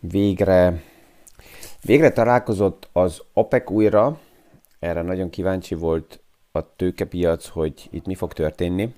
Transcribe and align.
végre, 0.00 0.82
végre 1.82 2.12
találkozott 2.12 2.88
az 2.92 3.22
OPEC 3.32 3.70
újra, 3.70 4.20
erre 4.78 5.02
nagyon 5.02 5.30
kíváncsi 5.30 5.74
volt 5.74 6.20
a 6.52 6.74
tőkepiac, 6.76 7.46
hogy 7.46 7.88
itt 7.90 8.06
mi 8.06 8.14
fog 8.14 8.32
történni. 8.32 8.94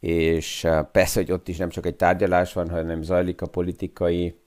És 0.00 0.68
persze, 0.92 1.20
hogy 1.20 1.32
ott 1.32 1.48
is 1.48 1.56
nem 1.56 1.68
csak 1.68 1.86
egy 1.86 1.96
tárgyalás 1.96 2.52
van, 2.52 2.70
hanem 2.70 3.02
zajlik 3.02 3.42
a 3.42 3.46
politikai 3.46 4.40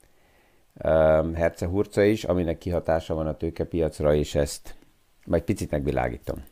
um, 0.84 1.34
hercehurca 1.34 2.04
is, 2.04 2.24
aminek 2.24 2.58
kihatása 2.58 3.14
van 3.14 3.28
a 3.28 3.38
tőkepiacra, 3.38 4.16
és 4.16 4.36
ezt 4.36 4.76
majd 5.26 5.44
picit 5.44 5.72
megvilágítom. 5.72 6.44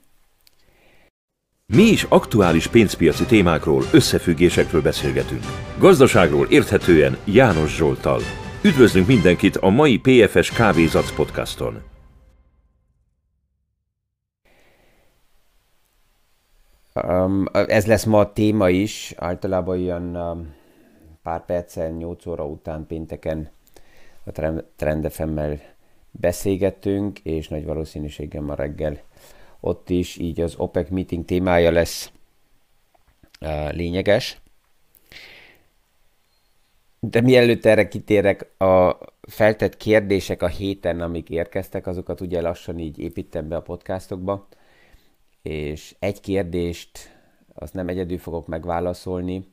Mi 1.73 1.84
is 1.84 2.04
aktuális 2.04 2.68
pénzpiaci 2.68 3.25
témákról, 3.25 3.84
összefüggésekről 3.93 4.82
beszélgetünk. 4.82 5.41
Gazdaságról 5.79 6.47
érthetően 6.50 7.18
János 7.23 7.75
Zsoltal. 7.75 8.20
Üdvözlünk 8.64 9.07
mindenkit 9.07 9.56
a 9.56 9.70
mai 9.70 10.00
PFS 10.00 10.51
Kávézac 10.51 11.15
podcaston. 11.15 11.82
Um, 16.93 17.46
ez 17.51 17.86
lesz 17.86 18.04
ma 18.04 18.20
a 18.20 18.34
téma 18.34 18.70
is, 18.70 19.14
általában 19.18 19.79
olyan 19.79 20.15
um, 20.15 20.54
pár 21.23 21.45
perccel, 21.45 21.89
8 21.89 22.25
óra 22.25 22.45
után 22.45 22.86
pénteken 22.87 23.50
a 24.23 24.32
Trendefemmel 24.75 25.59
beszélgetünk, 26.11 27.20
és 27.20 27.47
nagy 27.47 27.65
valószínűséggel 27.65 28.42
ma 28.42 28.56
reggel 28.56 29.00
ott 29.65 29.89
is 29.89 30.18
így 30.18 30.42
az 30.42 30.55
OPEC 30.57 30.89
meeting 30.89 31.25
témája 31.25 31.71
lesz 31.71 32.11
lényeges. 33.69 34.42
De 37.00 37.22
mielőtt 37.22 37.66
erre 37.66 37.88
kitérek, 37.88 38.61
a 38.61 38.97
feltett 39.22 39.78
kérdések 39.78 40.42
a 40.42 40.47
héten, 40.47 41.02
amik 41.02 41.30
érkeztek, 41.30 41.88
azokat 41.88 42.22
ugye 42.22 42.42
lassan 42.42 42.80
így 42.80 43.00
építem 43.00 43.48
be 43.48 43.56
a 43.56 43.62
podcastokba, 43.62 44.48
és 45.42 45.95
egy 46.00 46.22
kérdést 46.22 47.20
azt 47.53 47.73
nem 47.73 47.88
egyedül 47.88 48.18
fogok 48.18 48.47
megválaszolni, 48.47 49.45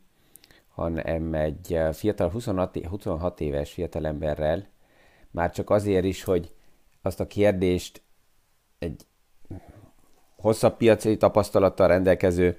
hanem 0.68 1.34
egy 1.34 1.78
fiatal 1.92 2.30
26, 2.30 2.86
26 2.86 3.40
éves 3.40 3.72
fiatalemberrel, 3.72 4.66
már 5.30 5.52
csak 5.52 5.70
azért 5.70 6.04
is, 6.04 6.22
hogy 6.22 6.52
azt 7.02 7.20
a 7.20 7.26
kérdést 7.26 8.02
egy 8.78 9.06
hosszabb 10.42 10.76
piaci 10.76 11.16
tapasztalattal 11.16 11.88
rendelkező 11.88 12.56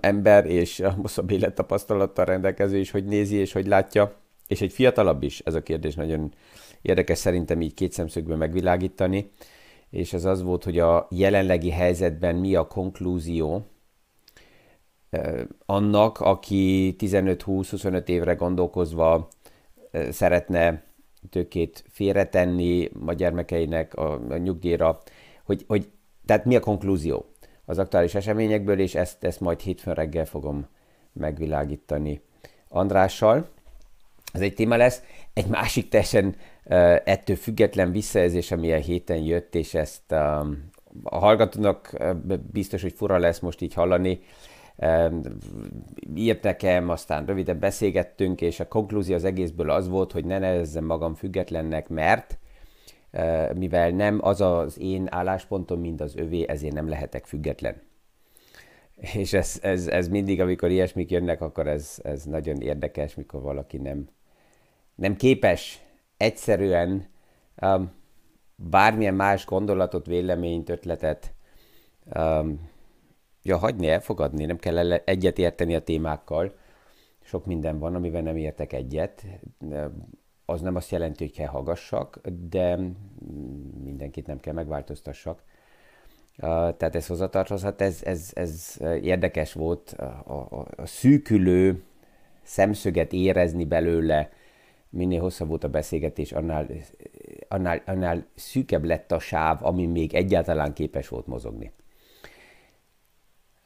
ember 0.00 0.46
és 0.46 0.82
hosszabb 1.00 1.30
élettapasztalattal 1.30 2.24
rendelkező 2.24 2.78
is, 2.78 2.90
hogy 2.90 3.04
nézi 3.04 3.36
és 3.36 3.52
hogy 3.52 3.66
látja, 3.66 4.14
és 4.46 4.60
egy 4.60 4.72
fiatalabb 4.72 5.22
is, 5.22 5.40
ez 5.40 5.54
a 5.54 5.62
kérdés 5.62 5.94
nagyon 5.94 6.32
érdekes 6.82 7.18
szerintem 7.18 7.60
így 7.60 7.74
két 7.74 7.92
szemszögből 7.92 8.36
megvilágítani, 8.36 9.30
és 9.90 10.12
ez 10.12 10.24
az 10.24 10.42
volt, 10.42 10.64
hogy 10.64 10.78
a 10.78 11.06
jelenlegi 11.10 11.70
helyzetben 11.70 12.36
mi 12.36 12.54
a 12.54 12.66
konklúzió 12.66 13.66
annak, 15.66 16.20
aki 16.20 16.94
15-20-25 16.98 18.08
évre 18.08 18.34
gondolkozva 18.34 19.28
szeretne 20.10 20.82
tőkét 21.30 21.84
félretenni 21.88 22.90
a 23.06 23.12
gyermekeinek 23.12 23.94
a, 23.94 24.12
a 24.28 24.36
nyugdíjra, 24.36 24.98
hogy, 25.44 25.64
hogy 25.66 25.88
tehát 26.26 26.44
mi 26.44 26.56
a 26.56 26.60
konklúzió 26.60 27.24
az 27.64 27.78
aktuális 27.78 28.14
eseményekből, 28.14 28.78
és 28.78 28.94
ezt, 28.94 29.24
ezt 29.24 29.40
majd 29.40 29.60
hétfőn 29.60 29.94
reggel 29.94 30.24
fogom 30.24 30.66
megvilágítani 31.12 32.22
Andrással. 32.68 33.48
Ez 34.32 34.40
egy 34.40 34.54
téma 34.54 34.76
lesz. 34.76 35.02
Egy 35.32 35.46
másik 35.46 35.88
teljesen 35.88 36.36
ettől 37.04 37.36
független 37.36 37.92
visszajelzés, 37.92 38.50
ami 38.50 38.72
a 38.72 38.76
héten 38.76 39.18
jött, 39.18 39.54
és 39.54 39.74
ezt 39.74 40.02
uh, 40.10 40.46
a 41.02 41.18
hallgatónak 41.18 41.96
biztos, 42.52 42.82
hogy 42.82 42.92
fura 42.92 43.18
lesz 43.18 43.38
most 43.38 43.60
így 43.60 43.74
hallani, 43.74 44.20
írt 46.14 46.42
nekem, 46.42 46.88
aztán 46.88 47.26
röviden 47.26 47.58
beszélgettünk, 47.58 48.40
és 48.40 48.60
a 48.60 48.68
konklúzió 48.68 49.14
az 49.14 49.24
egészből 49.24 49.70
az 49.70 49.88
volt, 49.88 50.12
hogy 50.12 50.24
ne 50.24 50.38
nevezzem 50.38 50.84
magam 50.84 51.14
függetlennek, 51.14 51.88
mert 51.88 52.38
mivel 53.54 53.90
nem 53.90 54.18
az 54.22 54.40
az 54.40 54.78
én 54.78 55.06
álláspontom, 55.10 55.80
mint 55.80 56.00
az 56.00 56.16
övé, 56.16 56.48
ezért 56.48 56.74
nem 56.74 56.88
lehetek 56.88 57.26
független. 57.26 57.82
És 59.14 59.32
ez, 59.32 59.58
ez, 59.62 59.86
ez 59.86 60.08
mindig, 60.08 60.40
amikor 60.40 60.70
ilyesmik 60.70 61.10
jönnek, 61.10 61.40
akkor 61.40 61.66
ez, 61.66 61.98
ez 62.02 62.24
nagyon 62.24 62.60
érdekes, 62.60 63.14
mikor 63.14 63.40
valaki 63.42 63.76
nem, 63.76 64.08
nem 64.94 65.16
képes 65.16 65.82
egyszerűen 66.16 67.08
um, 67.62 67.92
bármilyen 68.56 69.14
más 69.14 69.46
gondolatot, 69.46 70.06
véleményt, 70.06 70.68
ötletet 70.68 71.34
um, 72.16 72.70
ja, 73.42 73.56
hagyni, 73.56 73.88
elfogadni, 73.88 74.44
nem 74.44 74.58
kell 74.58 74.92
egyet 74.92 75.38
érteni 75.38 75.74
a 75.74 75.80
témákkal. 75.82 76.54
Sok 77.22 77.46
minden 77.46 77.78
van, 77.78 77.94
amivel 77.94 78.22
nem 78.22 78.36
értek 78.36 78.72
egyet 78.72 79.26
az 80.50 80.60
nem 80.60 80.76
azt 80.76 80.90
jelenti, 80.90 81.24
hogy 81.24 81.32
kell 81.32 81.46
hallgassak, 81.46 82.20
de 82.48 82.78
mindenkit 83.84 84.26
nem 84.26 84.40
kell 84.40 84.54
megváltoztassak. 84.54 85.42
Tehát 86.36 86.94
ez 86.94 87.06
hozzatartozhat, 87.06 87.80
ez, 87.80 88.00
ez, 88.04 88.30
ez 88.34 88.76
érdekes 89.02 89.52
volt 89.52 89.90
a, 89.90 90.48
a, 90.50 90.66
a 90.76 90.86
szűkülő 90.86 91.82
szemszöget 92.42 93.12
érezni 93.12 93.64
belőle, 93.64 94.30
minél 94.88 95.20
hosszabb 95.20 95.48
volt 95.48 95.64
a 95.64 95.68
beszélgetés, 95.68 96.32
annál, 96.32 96.66
annál, 97.48 97.82
annál 97.86 98.26
szűkebb 98.34 98.84
lett 98.84 99.12
a 99.12 99.18
sáv, 99.18 99.64
ami 99.64 99.86
még 99.86 100.14
egyáltalán 100.14 100.72
képes 100.72 101.08
volt 101.08 101.26
mozogni. 101.26 101.72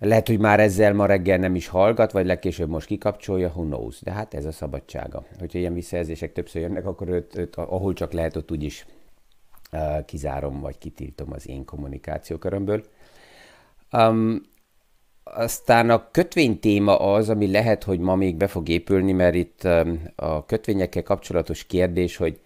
Lehet, 0.04 0.26
hogy 0.26 0.38
már 0.38 0.60
ezzel 0.60 0.92
ma 0.92 1.06
reggel 1.06 1.38
nem 1.38 1.54
is 1.54 1.68
hallgat, 1.68 2.12
vagy 2.12 2.26
legkésőbb 2.26 2.68
most 2.68 2.86
kikapcsolja, 2.86 3.48
who 3.48 3.62
knows. 3.62 4.00
De 4.00 4.10
hát 4.10 4.34
ez 4.34 4.44
a 4.44 4.52
szabadsága. 4.52 5.24
Hogyha 5.38 5.58
ilyen 5.58 5.74
visszajelzések 5.74 6.32
többször 6.32 6.62
jönnek, 6.62 6.86
akkor 6.86 7.08
őt, 7.08 7.38
őt 7.38 7.56
ahol 7.56 7.92
csak 7.92 8.12
lehet, 8.12 8.36
ott 8.36 8.50
úgyis 8.50 8.86
uh, 9.72 10.04
kizárom, 10.04 10.60
vagy 10.60 10.78
kitiltom 10.78 11.32
az 11.32 11.48
én 11.48 11.64
kommunikációkörömből. 11.64 12.84
Um, 13.92 14.42
aztán 15.24 15.90
a 15.90 16.10
kötvény 16.10 16.60
téma 16.60 16.98
az, 16.98 17.28
ami 17.28 17.50
lehet, 17.50 17.84
hogy 17.84 17.98
ma 17.98 18.14
még 18.14 18.36
be 18.36 18.46
fog 18.46 18.68
épülni, 18.68 19.12
mert 19.12 19.34
itt 19.34 19.60
um, 19.64 20.02
a 20.16 20.46
kötvényekkel 20.46 21.02
kapcsolatos 21.02 21.66
kérdés, 21.66 22.16
hogy 22.16 22.40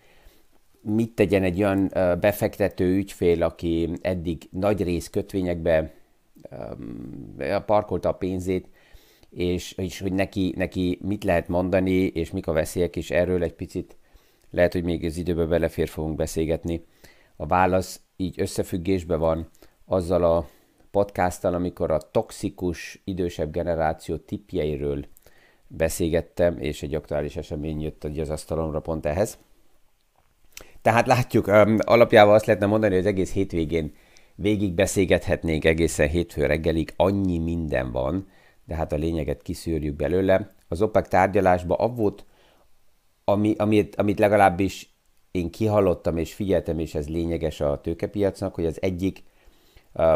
mit 0.80 1.14
tegyen 1.14 1.42
egy 1.42 1.58
olyan 1.58 1.90
befektető 2.20 2.94
ügyfél, 2.94 3.42
aki 3.42 3.90
eddig 4.02 4.48
nagy 4.50 4.82
rész 4.82 5.08
kötvényekbe 5.08 5.97
parkolta 7.66 8.08
a 8.08 8.12
pénzét, 8.12 8.68
és, 9.30 9.72
és 9.72 10.00
hogy 10.00 10.12
neki, 10.12 10.54
neki 10.56 10.98
mit 11.02 11.24
lehet 11.24 11.48
mondani, 11.48 11.92
és 11.92 12.30
mik 12.30 12.46
a 12.46 12.52
veszélyek, 12.52 12.96
és 12.96 13.10
erről 13.10 13.42
egy 13.42 13.54
picit 13.54 13.96
lehet, 14.50 14.72
hogy 14.72 14.84
még 14.84 15.04
az 15.04 15.16
időbe 15.16 15.44
belefér 15.44 15.88
fogunk 15.88 16.16
beszélgetni. 16.16 16.84
A 17.36 17.46
válasz 17.46 18.00
így 18.16 18.40
összefüggésben 18.40 19.18
van 19.18 19.48
azzal 19.84 20.24
a 20.24 20.48
podcasttal, 20.90 21.54
amikor 21.54 21.90
a 21.90 22.10
toxikus 22.10 23.00
idősebb 23.04 23.52
generáció 23.52 24.16
tipjeiről 24.16 25.04
beszélgettem, 25.66 26.58
és 26.58 26.82
egy 26.82 26.94
aktuális 26.94 27.36
esemény 27.36 27.80
jött 27.80 28.04
az 28.04 28.30
asztalomra 28.30 28.80
pont 28.80 29.06
ehhez. 29.06 29.38
Tehát 30.82 31.06
látjuk, 31.06 31.46
alapjában 31.78 32.34
azt 32.34 32.46
lehetne 32.46 32.66
mondani, 32.66 32.94
hogy 32.94 33.02
az 33.02 33.08
egész 33.08 33.32
hétvégén 33.32 33.94
Végig 34.40 34.72
beszélgethetnénk 34.72 35.64
egészen 35.64 36.08
hétfő 36.08 36.46
reggelig, 36.46 36.92
annyi 36.96 37.38
minden 37.38 37.92
van, 37.92 38.28
de 38.64 38.74
hát 38.74 38.92
a 38.92 38.96
lényeget 38.96 39.42
kiszűrjük 39.42 39.96
belőle. 39.96 40.54
Az 40.68 40.82
OPEC 40.82 41.08
tárgyalásban 41.08 41.76
az 41.80 41.96
volt, 41.96 42.24
ami, 43.24 43.54
amit, 43.56 43.96
amit 43.96 44.18
legalábbis 44.18 44.94
én 45.30 45.50
kihallottam 45.50 46.16
és 46.16 46.34
figyeltem, 46.34 46.78
és 46.78 46.94
ez 46.94 47.08
lényeges 47.08 47.60
a 47.60 47.80
tőkepiacnak, 47.80 48.54
hogy 48.54 48.66
az 48.66 48.82
egyik 48.82 49.22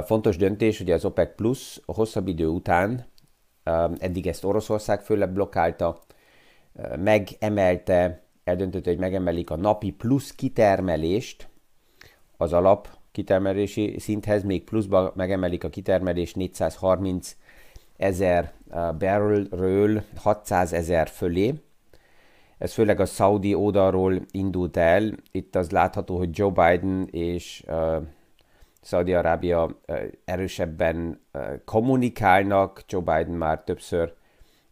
fontos 0.04 0.36
döntés, 0.36 0.78
hogy 0.78 0.90
az 0.90 1.04
OPEC 1.04 1.34
Plus 1.36 1.80
hosszabb 1.86 2.28
idő 2.28 2.46
után, 2.46 3.06
eddig 3.98 4.26
ezt 4.26 4.44
Oroszország 4.44 5.00
főleg 5.00 5.32
blokkálta, 5.32 6.00
megemelte, 6.98 8.22
eldöntötte, 8.44 8.90
hogy 8.90 8.98
megemelik 8.98 9.50
a 9.50 9.56
napi 9.56 9.90
plusz 9.90 10.34
kitermelést 10.34 11.48
az 12.36 12.52
alap 12.52 13.00
kitermelési 13.12 13.96
szinthez, 13.98 14.42
még 14.42 14.64
pluszba 14.64 15.12
megemelik 15.16 15.64
a 15.64 15.68
kitermelés 15.68 16.34
430 16.34 17.36
ezer 17.96 18.52
uh, 18.66 18.94
barrelről 18.94 20.02
600 20.16 20.72
ezer 20.72 21.08
fölé. 21.08 21.54
Ez 22.58 22.72
főleg 22.72 23.00
a 23.00 23.04
Saudi 23.04 23.54
oldalról 23.54 24.20
indult 24.30 24.76
el. 24.76 25.12
Itt 25.30 25.56
az 25.56 25.70
látható, 25.70 26.18
hogy 26.18 26.38
Joe 26.38 26.50
Biden 26.50 27.08
és 27.10 27.64
uh, 27.68 27.96
Saudi-Arábia 28.82 29.64
uh, 29.64 30.02
erősebben 30.24 31.20
uh, 31.32 31.42
kommunikálnak. 31.64 32.82
Joe 32.88 33.00
Biden 33.00 33.36
már 33.36 33.62
többször 33.64 34.14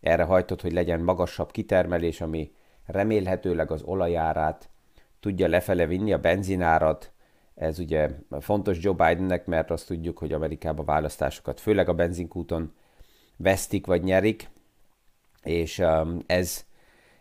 erre 0.00 0.22
hajtott, 0.22 0.60
hogy 0.60 0.72
legyen 0.72 1.00
magasabb 1.00 1.50
kitermelés, 1.50 2.20
ami 2.20 2.52
remélhetőleg 2.86 3.70
az 3.70 3.82
olajárát 3.82 4.68
tudja 5.20 5.48
lefele 5.48 5.86
vinni, 5.86 6.12
a 6.12 6.18
benzinárat, 6.18 7.12
ez 7.60 7.78
ugye 7.78 8.10
fontos 8.40 8.78
Joe 8.80 8.92
Bidennek, 8.92 9.46
mert 9.46 9.70
azt 9.70 9.86
tudjuk, 9.86 10.18
hogy 10.18 10.32
Amerikában 10.32 10.84
választásokat, 10.84 11.60
főleg 11.60 11.88
a 11.88 11.94
benzinkúton 11.94 12.72
vesztik 13.36 13.86
vagy 13.86 14.02
nyerik, 14.02 14.50
és 15.42 15.78
um, 15.78 16.22
ez, 16.26 16.64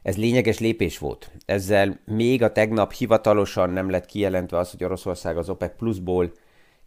ez 0.01 0.17
lényeges 0.17 0.59
lépés 0.59 0.97
volt. 0.97 1.31
Ezzel 1.45 1.99
még 2.05 2.43
a 2.43 2.51
tegnap 2.51 2.93
hivatalosan 2.93 3.69
nem 3.69 3.89
lett 3.89 4.05
kijelentve 4.05 4.57
az, 4.57 4.71
hogy 4.71 4.83
Oroszország 4.83 5.37
az 5.37 5.49
OPEC 5.49 5.77
pluszból 5.77 6.31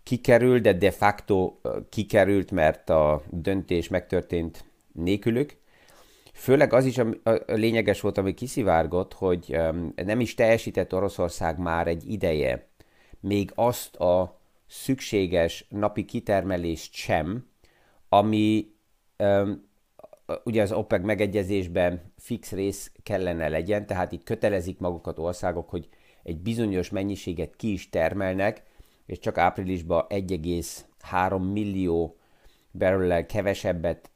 kikerül, 0.03 0.59
de 0.59 0.73
de 0.73 0.91
facto 0.91 1.55
uh, 1.63 1.77
kikerült, 1.89 2.51
mert 2.51 2.91
a 2.91 3.23
döntés 3.31 3.89
megtörtént 3.89 4.65
nélkülük. 4.93 5.57
Főleg 6.33 6.73
az 6.73 6.85
is 6.85 6.99
a, 6.99 7.09
lényeges 7.47 8.01
volt, 8.01 8.19
ami 8.19 8.35
kiszivárgott, 8.35 9.13
hogy 9.13 9.57
um, 9.57 9.93
nem 10.05 10.21
is 10.21 10.35
teljesített 10.35 10.95
Oroszország 10.95 11.59
már 11.59 11.87
egy 11.87 12.11
ideje 12.11 12.71
még 13.23 13.53
azt 13.55 13.97
a 13.97 14.41
szükséges 14.67 15.67
napi 15.69 16.05
kitermelést 16.05 16.95
sem, 16.95 17.47
ami 18.09 18.75
ugye 20.45 20.63
az 20.63 20.73
OPEC 20.73 21.03
megegyezésben 21.05 22.13
fix 22.19 22.53
rész 22.53 22.93
kellene 23.03 23.49
legyen, 23.49 23.87
tehát 23.87 24.13
itt 24.13 24.23
kötelezik 24.23 24.79
magukat 24.79 25.19
országok, 25.19 25.71
hogy 25.71 25.89
egy 26.23 26.41
bizonyos 26.41 26.91
mennyiséget 26.91 27.57
ki 27.57 27.73
is 27.73 27.89
termelnek, 27.89 28.63
és 29.07 29.19
csak 29.19 29.39
áprilisban 29.39 30.07
1,3 30.09 31.53
millió 31.53 32.17
barrel 32.73 33.27
kevesebbet 33.27 34.11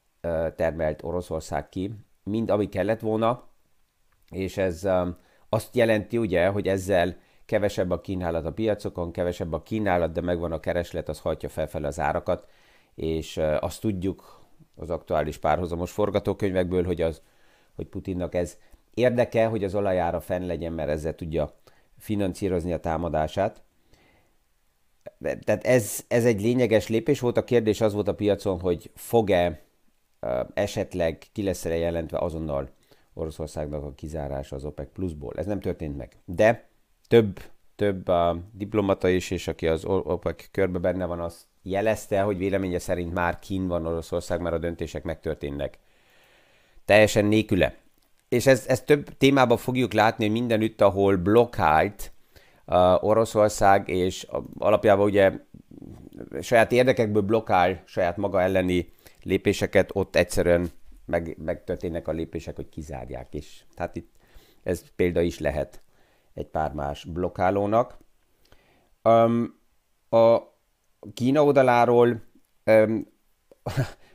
termelt 0.57 1.03
Oroszország 1.03 1.69
ki, 1.69 1.91
mint 2.23 2.51
ami 2.51 2.69
kellett 2.69 3.01
volna, 3.01 3.49
és 4.31 4.57
ez 4.57 4.89
azt 5.49 5.77
jelenti 5.77 6.19
ugye, 6.19 6.47
hogy 6.47 6.69
ezzel 6.69 7.17
kevesebb 7.47 7.91
a 7.91 8.01
kínálat 8.01 8.45
a 8.45 8.53
piacokon, 8.53 9.13
kevesebb 9.13 9.53
a 9.53 9.63
kínálat, 9.63 10.13
de 10.13 10.21
megvan 10.21 10.53
a 10.53 10.61
kereslet, 10.61 11.09
az 11.09 11.21
hajtja 11.21 11.49
felfelé 11.49 11.87
az 11.87 12.01
árakat, 12.01 12.47
és 12.95 13.37
azt 13.61 13.81
tudjuk 13.81 14.45
az 14.77 14.91
aktuális 14.91 15.39
párhuzamos 15.39 15.91
forgatókönyvekből, 15.91 16.85
hogy, 16.85 17.01
az, 17.01 17.23
hogy 17.77 17.87
Putinnak 17.87 18.35
ez 18.35 18.59
érdeke, 18.95 19.47
hogy 19.47 19.65
az 19.65 19.75
olajára 19.75 20.21
fenn 20.21 20.47
legyen, 20.47 20.73
mert 20.73 20.89
ezzel 20.89 21.15
tudja 21.15 21.55
finanszírozni 21.99 22.73
a 22.73 22.81
támadását. 22.81 23.63
Tehát 25.21 25.65
ez, 25.65 26.05
ez 26.09 26.25
egy 26.25 26.41
lényeges 26.41 26.89
lépés 26.89 27.21
volt. 27.21 27.37
A 27.37 27.45
kérdés 27.45 27.81
az 27.81 27.93
volt 27.93 28.09
a 28.09 28.15
piacon, 28.15 28.61
hogy 28.61 28.91
fog-e 28.95 29.61
esetleg 30.55 31.23
ki 31.33 31.43
lesz 31.43 31.65
jelentve 31.65 32.19
azonnal 32.19 32.69
Oroszországnak 33.15 33.83
a 33.83 33.95
kizárása 33.95 34.57
az 34.57 34.65
OPEC 34.65 34.89
pluszból. 34.93 35.33
Ez 35.37 35.47
nem 35.47 35.61
történt 35.61 35.97
meg. 35.97 36.17
De 36.25 36.69
több, 37.09 37.41
több 37.77 38.09
a 38.09 38.39
diplomata 38.53 39.09
is, 39.09 39.31
és 39.31 39.49
aki 39.49 39.67
az 39.67 39.85
OPEC 39.85 40.51
körbe 40.51 40.79
benne 40.79 41.05
van, 41.05 41.21
az 41.21 41.47
jelezte, 41.63 42.21
hogy 42.21 42.39
véleménye 42.39 42.79
szerint 42.79 43.13
már 43.13 43.39
kín 43.39 43.67
van 43.67 43.87
Oroszország, 43.87 44.41
mert 44.41 44.55
a 44.55 44.59
döntések 44.59 45.03
megtörténnek. 45.03 45.79
Teljesen 46.85 47.25
nélküle. 47.25 47.75
És 48.29 48.47
ezt, 48.47 48.69
ezt 48.69 48.87
több 48.87 49.17
témában 49.17 49.57
fogjuk 49.57 49.93
látni, 49.93 50.25
hogy 50.25 50.33
mindenütt, 50.33 50.81
ahol 50.81 51.17
blokkált 51.17 52.13
uh, 52.67 53.05
Oroszország, 53.05 53.89
és 53.89 54.27
alapjában 54.59 55.07
ugye 55.07 55.33
saját 56.41 56.73
érdekekből 56.73 57.23
blokkál 57.23 57.83
saját 57.85 58.17
maga 58.17 58.43
elleni 58.43 58.93
lépéseket, 59.23 59.91
ott 59.93 60.17
egyszerűen 60.17 60.69
meg, 61.05 61.37
megtörténnek 61.45 62.09
a 62.09 62.13
lépések, 62.13 62.57
hogy 62.57 62.69
kizárják 62.69 63.35
is. 63.35 63.67
Tehát 63.75 63.97
itt 63.97 64.11
ez 64.63 64.83
példa 64.97 65.21
is 65.21 65.39
lehet 65.39 65.81
egy 66.37 66.47
pár 66.47 66.73
más 66.73 67.05
blokkálónak. 67.05 67.99
Um, 69.03 69.59
a 70.09 70.39
Kína 71.15 71.45
oldaláról 71.45 72.23
um, 72.67 73.07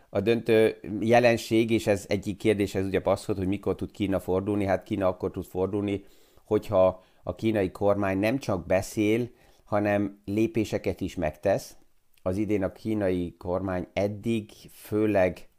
a 0.10 0.20
döntő 0.20 0.80
jelenség, 1.00 1.72
és 1.72 1.88
ez 1.88 2.06
egyik 2.08 2.38
kérdés, 2.38 2.76
ez 2.76 2.86
ugye 2.86 3.02
az, 3.04 3.26
hogy 3.26 3.48
mikor 3.48 3.76
tud 3.76 3.92
Kína 3.92 4.20
fordulni. 4.20 4.66
Hát 4.66 4.84
Kína 4.84 5.08
akkor 5.08 5.32
tud 5.32 5.46
fordulni, 5.46 6.04
hogyha 6.46 7.04
a 7.24 7.36
kínai 7.36 7.72
kormány 7.72 8.18
nem 8.18 8.38
csak 8.38 8.66
beszél, 8.66 9.30
hanem 9.64 10.22
lépéseket 10.26 11.02
is 11.02 11.16
megtesz. 11.16 11.76
Az 12.22 12.38
idén 12.38 12.64
a 12.64 12.72
kínai 12.72 13.36
kormány 13.38 13.88
eddig 13.94 14.52
főleg 14.74 15.50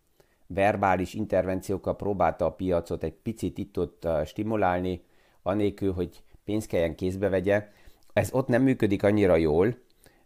verbális 0.46 1.14
intervenciókkal 1.14 1.96
próbálta 1.96 2.44
a 2.44 2.52
piacot 2.52 3.02
egy 3.02 3.12
picit 3.12 3.58
itt-ott 3.58 4.08
stimulálni, 4.24 5.04
anélkül, 5.42 5.92
hogy 5.92 6.22
pénzt 6.44 6.66
kelljen 6.66 6.94
kézbe 6.94 7.28
vegye. 7.28 7.68
Ez 8.12 8.32
ott 8.32 8.46
nem 8.48 8.62
működik 8.62 9.02
annyira 9.02 9.36
jól, 9.36 9.76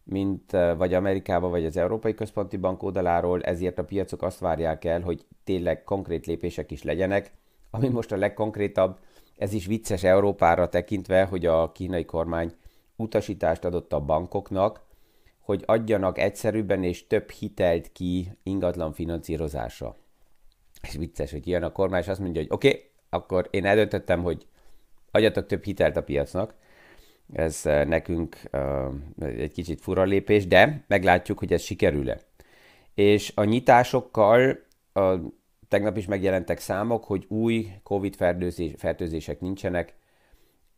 mint 0.04 0.50
vagy 0.50 0.94
Amerikában, 0.94 1.50
vagy 1.50 1.64
az 1.64 1.76
Európai 1.76 2.14
Központi 2.14 2.56
Bank 2.56 2.82
oldaláról, 2.82 3.42
ezért 3.42 3.78
a 3.78 3.84
piacok 3.84 4.22
azt 4.22 4.38
várják 4.38 4.84
el, 4.84 5.00
hogy 5.00 5.24
tényleg 5.44 5.84
konkrét 5.84 6.26
lépések 6.26 6.70
is 6.70 6.82
legyenek. 6.82 7.32
Ami 7.70 7.88
most 7.88 8.12
a 8.12 8.16
legkonkrétabb, 8.16 8.98
ez 9.36 9.52
is 9.52 9.66
vicces 9.66 10.02
Európára 10.02 10.68
tekintve, 10.68 11.24
hogy 11.24 11.46
a 11.46 11.72
kínai 11.72 12.04
kormány 12.04 12.52
utasítást 12.96 13.64
adott 13.64 13.92
a 13.92 14.00
bankoknak, 14.00 14.84
hogy 15.40 15.62
adjanak 15.66 16.18
egyszerűbben 16.18 16.82
és 16.82 17.06
több 17.06 17.30
hitelt 17.30 17.92
ki 17.92 18.32
ingatlan 18.42 18.92
finanszírozásra. 18.92 19.96
És 20.82 20.94
vicces, 20.94 21.30
hogy 21.30 21.46
ilyen 21.46 21.62
a 21.62 21.72
kormány, 21.72 22.00
és 22.00 22.08
azt 22.08 22.20
mondja, 22.20 22.40
hogy 22.40 22.50
oké, 22.52 22.68
okay, 22.68 22.90
akkor 23.10 23.48
én 23.50 23.64
eldöntöttem, 23.64 24.22
hogy 24.22 24.46
adjatok 25.16 25.46
több 25.46 25.64
hitelt 25.64 25.96
a 25.96 26.02
piacnak. 26.02 26.54
Ez 27.32 27.60
eh, 27.64 27.84
nekünk 27.84 28.36
uh, 28.52 28.94
egy 29.18 29.52
kicsit 29.52 29.80
fura 29.80 30.02
lépés, 30.02 30.46
de 30.46 30.84
meglátjuk, 30.86 31.38
hogy 31.38 31.52
ez 31.52 31.62
sikerül-e. 31.62 32.20
És 32.94 33.32
a 33.34 33.44
nyitásokkal 33.44 34.58
a, 34.92 35.14
tegnap 35.68 35.96
is 35.96 36.06
megjelentek 36.06 36.58
számok, 36.58 37.04
hogy 37.04 37.24
új 37.28 37.66
Covid 37.82 38.16
fertőzés, 38.16 38.72
fertőzések 38.76 39.40
nincsenek, 39.40 39.94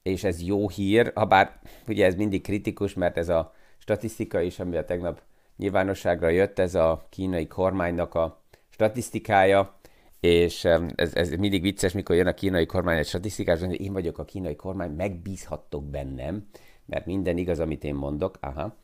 és 0.02 0.24
ez 0.24 0.42
jó 0.42 0.68
hír, 0.68 1.12
ha 1.14 1.24
bár 1.24 1.60
ugye 1.88 2.06
ez 2.06 2.14
mindig 2.14 2.42
kritikus, 2.42 2.94
mert 2.94 3.16
ez 3.16 3.28
a 3.28 3.54
statisztika 3.78 4.40
is, 4.40 4.58
ami 4.58 4.76
a 4.76 4.84
tegnap 4.84 5.22
nyilvánosságra 5.56 6.28
jött, 6.28 6.58
ez 6.58 6.74
a 6.74 7.06
kínai 7.10 7.46
kormánynak 7.46 8.14
a 8.14 8.42
statisztikája, 8.70 9.77
és 10.20 10.64
ez, 10.94 11.14
ez 11.14 11.30
mindig 11.30 11.62
vicces, 11.62 11.92
mikor 11.92 12.16
jön 12.16 12.26
a 12.26 12.34
kínai 12.34 12.66
kormány 12.66 12.98
egy 12.98 13.06
statisztikás, 13.06 13.60
hogy 13.60 13.80
én 13.80 13.92
vagyok 13.92 14.18
a 14.18 14.24
kínai 14.24 14.56
kormány, 14.56 14.90
megbízhattok 14.90 15.84
bennem, 15.84 16.48
mert 16.86 17.06
minden 17.06 17.36
igaz, 17.36 17.60
amit 17.60 17.84
én 17.84 17.94
mondok. 17.94 18.36
Aha. 18.40 18.76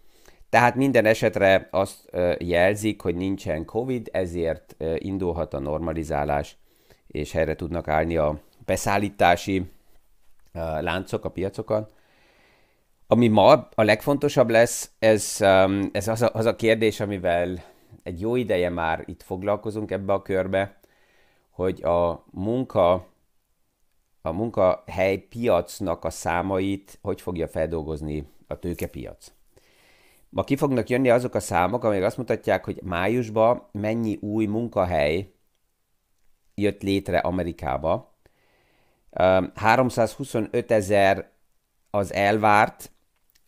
Tehát 0.48 0.74
minden 0.74 1.04
esetre 1.04 1.68
azt 1.70 2.10
jelzik, 2.38 3.00
hogy 3.00 3.14
nincsen 3.14 3.64
Covid, 3.64 4.08
ezért 4.12 4.76
indulhat 4.98 5.54
a 5.54 5.58
normalizálás, 5.58 6.56
és 7.06 7.32
helyre 7.32 7.56
tudnak 7.56 7.88
állni 7.88 8.16
a 8.16 8.40
beszállítási 8.64 9.70
láncok 10.80 11.24
a 11.24 11.30
piacokon. 11.30 11.86
Ami 13.06 13.28
ma 13.28 13.68
a 13.74 13.82
legfontosabb 13.82 14.50
lesz, 14.50 14.90
ez, 14.98 15.36
ez 15.92 16.08
az, 16.08 16.22
a, 16.22 16.30
az 16.32 16.46
a 16.46 16.56
kérdés, 16.56 17.00
amivel 17.00 17.64
egy 18.02 18.20
jó 18.20 18.36
ideje 18.36 18.70
már 18.70 19.02
itt 19.06 19.22
foglalkozunk 19.22 19.90
ebbe 19.90 20.12
a 20.12 20.22
körbe, 20.22 20.78
hogy 21.54 21.82
a 21.82 22.24
munka 22.30 23.06
a 24.22 24.32
munkahely 24.32 25.16
piacnak 25.16 26.04
a 26.04 26.10
számait 26.10 26.98
hogy 27.02 27.20
fogja 27.20 27.48
feldolgozni 27.48 28.28
a 28.46 28.58
tőkepiac. 28.58 29.32
Ma 30.28 30.44
ki 30.44 30.56
fognak 30.56 30.88
jönni 30.88 31.10
azok 31.10 31.34
a 31.34 31.40
számok, 31.40 31.84
amelyek 31.84 32.04
azt 32.04 32.16
mutatják, 32.16 32.64
hogy 32.64 32.80
májusban 32.82 33.68
mennyi 33.72 34.16
új 34.20 34.46
munkahely 34.46 35.32
jött 36.54 36.82
létre 36.82 37.18
Amerikába. 37.18 38.14
325 39.54 40.70
ezer 40.70 41.30
az 41.90 42.12
elvárt, 42.12 42.90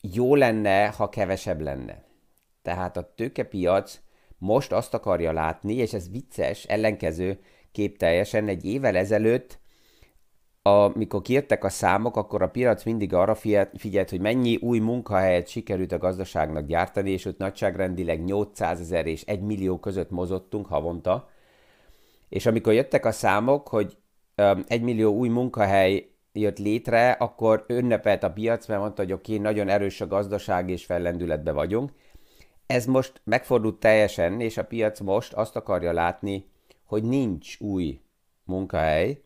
jó 0.01 0.35
lenne, 0.35 0.87
ha 0.87 1.09
kevesebb 1.09 1.61
lenne. 1.61 2.05
Tehát 2.63 2.97
a 2.97 3.13
tőkepiac 3.15 4.01
most 4.39 4.73
azt 4.73 4.95
akarja 4.95 5.33
látni, 5.33 5.75
és 5.75 5.93
ez 5.93 6.11
vicces, 6.11 6.65
ellenkező, 6.65 7.41
kép 7.77 7.99
teljesen. 7.99 8.49
Egy 8.49 8.65
évvel 8.65 8.97
ezelőtt, 8.97 9.59
amikor 10.63 11.23
kijöttek 11.23 11.65
a 11.65 11.69
számok, 11.69 12.17
akkor 12.17 12.43
a 12.43 12.49
piac 12.49 12.85
mindig 12.85 13.15
arra 13.15 13.35
figyelt, 13.75 14.11
hogy 14.11 14.21
mennyi 14.21 14.57
új 14.57 14.79
munkahelyet 14.79 15.49
sikerült 15.49 15.93
a 15.93 15.99
gazdaságnak 15.99 16.67
gyártani, 16.67 17.11
és 17.11 17.25
ott 17.25 17.39
nagyságrendileg 17.39 18.25
800 18.25 18.81
ezer 18.81 19.07
és 19.07 19.23
1 19.23 19.41
millió 19.41 19.79
között 19.79 20.11
mozottunk 20.11 20.67
havonta. 20.67 21.29
És 22.29 22.47
amikor 22.47 22.73
jöttek 22.73 23.05
a 23.05 23.13
számok, 23.13 23.69
hogy 23.69 23.97
1 24.67 24.83
millió 24.83 25.13
új 25.13 25.29
munkahely 25.29 26.11
jött 26.33 26.59
létre, 26.59 27.11
akkor 27.11 27.65
ünnepelt 27.69 28.23
a 28.23 28.33
piac, 28.33 28.67
mert 28.67 28.81
mondta, 28.81 29.03
hogy 29.03 29.13
oké, 29.13 29.37
nagyon 29.37 29.69
erős 29.69 30.01
a 30.01 30.07
gazdaság, 30.07 30.71
és 30.71 30.85
fellendületbe 30.85 31.53
vagyunk. 31.53 31.91
Ez 32.67 32.87
most 32.87 33.21
megfordult 33.25 33.81
teljesen, 33.81 34.41
és 34.41 34.57
a 34.57 34.65
piac 34.65 35.01
most 35.01 35.33
azt 35.33 35.57
akarja 35.57 35.93
látni, 35.93 36.55
hogy 36.87 37.03
nincs 37.03 37.61
új 37.61 38.01
munkahely, 38.45 39.21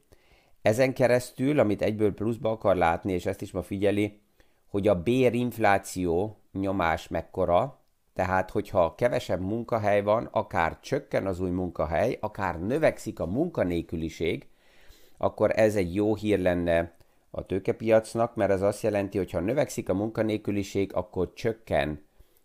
Ezen 0.62 0.94
keresztül, 0.94 1.58
amit 1.58 1.82
egyből 1.82 2.14
pluszba 2.14 2.50
akar 2.50 2.76
látni, 2.76 3.12
és 3.12 3.26
ezt 3.26 3.42
is 3.42 3.52
ma 3.52 3.62
figyeli, 3.62 4.20
hogy 4.68 4.88
a 4.88 5.02
bérinfláció 5.02 6.40
nyomás 6.52 7.08
mekkora, 7.08 7.78
tehát 8.14 8.50
hogyha 8.50 8.94
kevesebb 8.94 9.40
munkahely 9.40 10.02
van, 10.02 10.28
akár 10.30 10.80
csökken 10.80 11.26
az 11.26 11.40
új 11.40 11.50
munkahely, 11.50 12.18
akár 12.20 12.60
növekszik 12.60 13.20
a 13.20 13.26
munkanélküliség, 13.26 14.48
akkor 15.16 15.58
ez 15.58 15.76
egy 15.76 15.94
jó 15.94 16.14
hír 16.14 16.38
lenne 16.38 16.96
a 17.30 17.46
tőkepiacnak, 17.46 18.34
mert 18.34 18.50
ez 18.50 18.62
azt 18.62 18.82
jelenti, 18.82 19.18
hogy 19.18 19.30
ha 19.30 19.40
növekszik 19.40 19.88
a 19.88 19.94
munkanélküliség, 19.94 20.94
akkor 20.94 21.32
csökken 21.32 22.04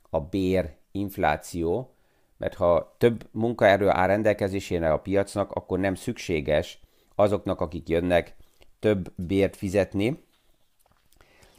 a 0.10 0.20
bérinfláció, 0.20 1.95
mert 2.38 2.54
ha 2.54 2.96
több 2.98 3.28
munkaerő 3.32 3.90
áll 3.90 4.08
rendelkezésére 4.08 4.92
a 4.92 5.00
piacnak, 5.00 5.52
akkor 5.52 5.80
nem 5.80 5.96
szükséges 5.96 6.80
azoknak, 7.16 7.62
akik 7.62 7.90
jönnek, 7.90 8.36
több 8.80 9.14
bért 9.16 9.56
fizetni. 9.56 10.24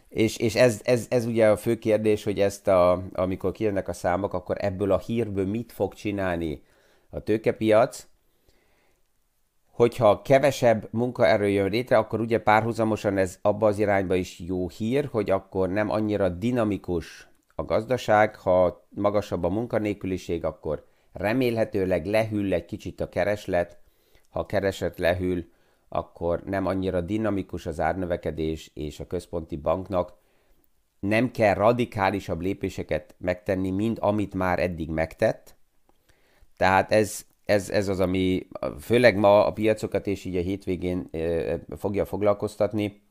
És, 0.09 0.37
és 0.37 0.55
ez, 0.55 0.81
ez, 0.85 1.07
ez 1.11 1.25
ugye 1.25 1.49
a 1.49 1.57
fő 1.57 1.79
kérdés, 1.79 2.25
hogy 2.25 2.41
ezt 2.41 2.69
a, 2.69 3.03
amikor 3.13 3.53
kijönnek 3.53 3.89
a 3.89 3.93
számok, 3.93 4.35
akkor 4.35 4.57
ebből 4.61 4.93
a 4.93 4.99
hírből 4.99 5.47
mit 5.47 5.73
fog 5.73 5.95
csinálni 5.95 6.63
a 7.11 7.21
tőkepiac, 7.21 8.07
hogyha 9.71 10.23
kevesebb 10.23 10.89
munkaerő 10.91 11.49
jön 11.49 11.71
létre, 11.71 11.97
akkor 11.97 12.21
ugye 12.21 12.41
párhuzamosan 12.41 13.17
ez 13.17 13.39
abba 13.43 13.67
az 13.67 13.79
irányba 13.79 14.15
is 14.15 14.39
jó 14.39 14.69
hír, 14.69 15.09
hogy 15.13 15.31
akkor 15.31 15.69
nem 15.69 15.91
annyira 15.91 16.29
dinamikus 16.29 17.29
a 17.59 17.65
gazdaság, 17.65 18.37
ha 18.37 18.87
magasabb 18.89 19.45
a 19.45 19.49
munkanélküliség, 19.49 20.45
akkor 20.45 20.87
remélhetőleg 21.13 22.07
lehűl 22.07 22.55
egy 22.55 22.65
kicsit 22.65 23.01
a 23.01 23.09
kereslet, 23.09 23.79
ha 24.29 24.39
a 24.39 24.47
kereslet 24.47 24.99
lehűl, 24.99 25.45
akkor 25.89 26.43
nem 26.45 26.67
annyira 26.67 27.01
dinamikus 27.01 27.67
az 27.67 27.81
árnövekedés, 27.81 28.71
és 28.75 29.01
a 29.01 29.07
központi 29.07 29.57
banknak 29.57 30.13
nem 31.01 31.31
kell 31.31 31.55
radikálisabb 31.55 32.41
lépéseket 32.41 33.15
megtenni, 33.19 33.71
mint 33.71 33.99
amit 33.99 34.35
már 34.35 34.59
eddig 34.59 34.91
megtett. 34.91 35.57
Tehát 36.57 36.93
ez, 36.93 37.27
ez, 37.45 37.71
ez 37.71 37.89
az, 37.89 38.01
ami 38.01 38.49
főleg 38.81 39.17
ma 39.17 39.47
a 39.47 39.53
piacokat 39.53 40.07
és 40.07 40.25
így 40.25 40.37
a 40.37 40.41
hétvégén 40.41 41.11
fogja 41.77 42.05
foglalkoztatni. 42.05 43.03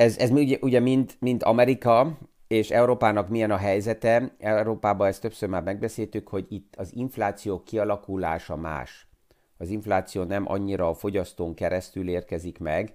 Ez, 0.00 0.18
ez 0.18 0.30
ugye, 0.30 0.58
ugye 0.60 0.80
mind, 0.80 1.14
mind 1.18 1.42
Amerika 1.44 2.18
és 2.46 2.70
Európának 2.70 3.28
milyen 3.28 3.50
a 3.50 3.56
helyzete. 3.56 4.34
Európában 4.38 5.06
ezt 5.06 5.20
többször 5.20 5.48
már 5.48 5.62
megbeszéltük, 5.62 6.28
hogy 6.28 6.46
itt 6.48 6.74
az 6.76 6.90
infláció 6.94 7.62
kialakulása 7.62 8.56
más. 8.56 9.06
Az 9.56 9.68
infláció 9.68 10.22
nem 10.22 10.44
annyira 10.48 10.88
a 10.88 10.94
fogyasztón 10.94 11.54
keresztül 11.54 12.08
érkezik 12.08 12.58
meg, 12.58 12.94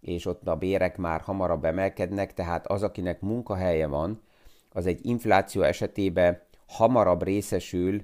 és 0.00 0.26
ott 0.26 0.48
a 0.48 0.56
bérek 0.56 0.96
már 0.96 1.20
hamarabb 1.20 1.64
emelkednek, 1.64 2.34
tehát 2.34 2.66
az, 2.66 2.82
akinek 2.82 3.20
munkahelye 3.20 3.86
van, 3.86 4.22
az 4.70 4.86
egy 4.86 5.06
infláció 5.06 5.62
esetében 5.62 6.42
hamarabb 6.66 7.22
részesül 7.22 8.02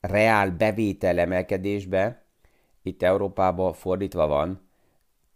reál 0.00 0.50
bevétel 0.50 1.18
emelkedésbe, 1.18 2.24
itt 2.82 3.02
Európában 3.02 3.72
fordítva 3.72 4.26
van, 4.26 4.67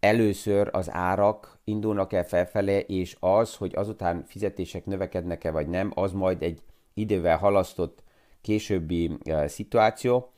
először 0.03 0.69
az 0.73 0.91
árak 0.91 1.59
indulnak 1.65 2.13
el 2.13 2.25
felfele, 2.25 2.81
és 2.81 3.17
az, 3.21 3.55
hogy 3.55 3.75
azután 3.75 4.25
fizetések 4.25 4.87
növekednek-e 4.87 5.51
vagy 5.51 5.69
nem, 5.69 5.91
az 5.95 6.13
majd 6.13 6.43
egy 6.43 6.63
idővel 6.95 7.37
halasztott 7.37 8.03
későbbi 8.41 9.11
uh, 9.25 9.47
szituáció. 9.47 10.33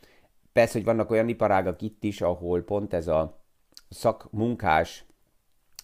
Persze, 0.52 0.72
hogy 0.72 0.84
vannak 0.84 1.10
olyan 1.10 1.28
iparágak 1.28 1.82
itt 1.82 2.04
is, 2.04 2.20
ahol 2.20 2.62
pont 2.62 2.94
ez 2.94 3.08
a 3.08 3.40
szakmunkás 3.88 5.04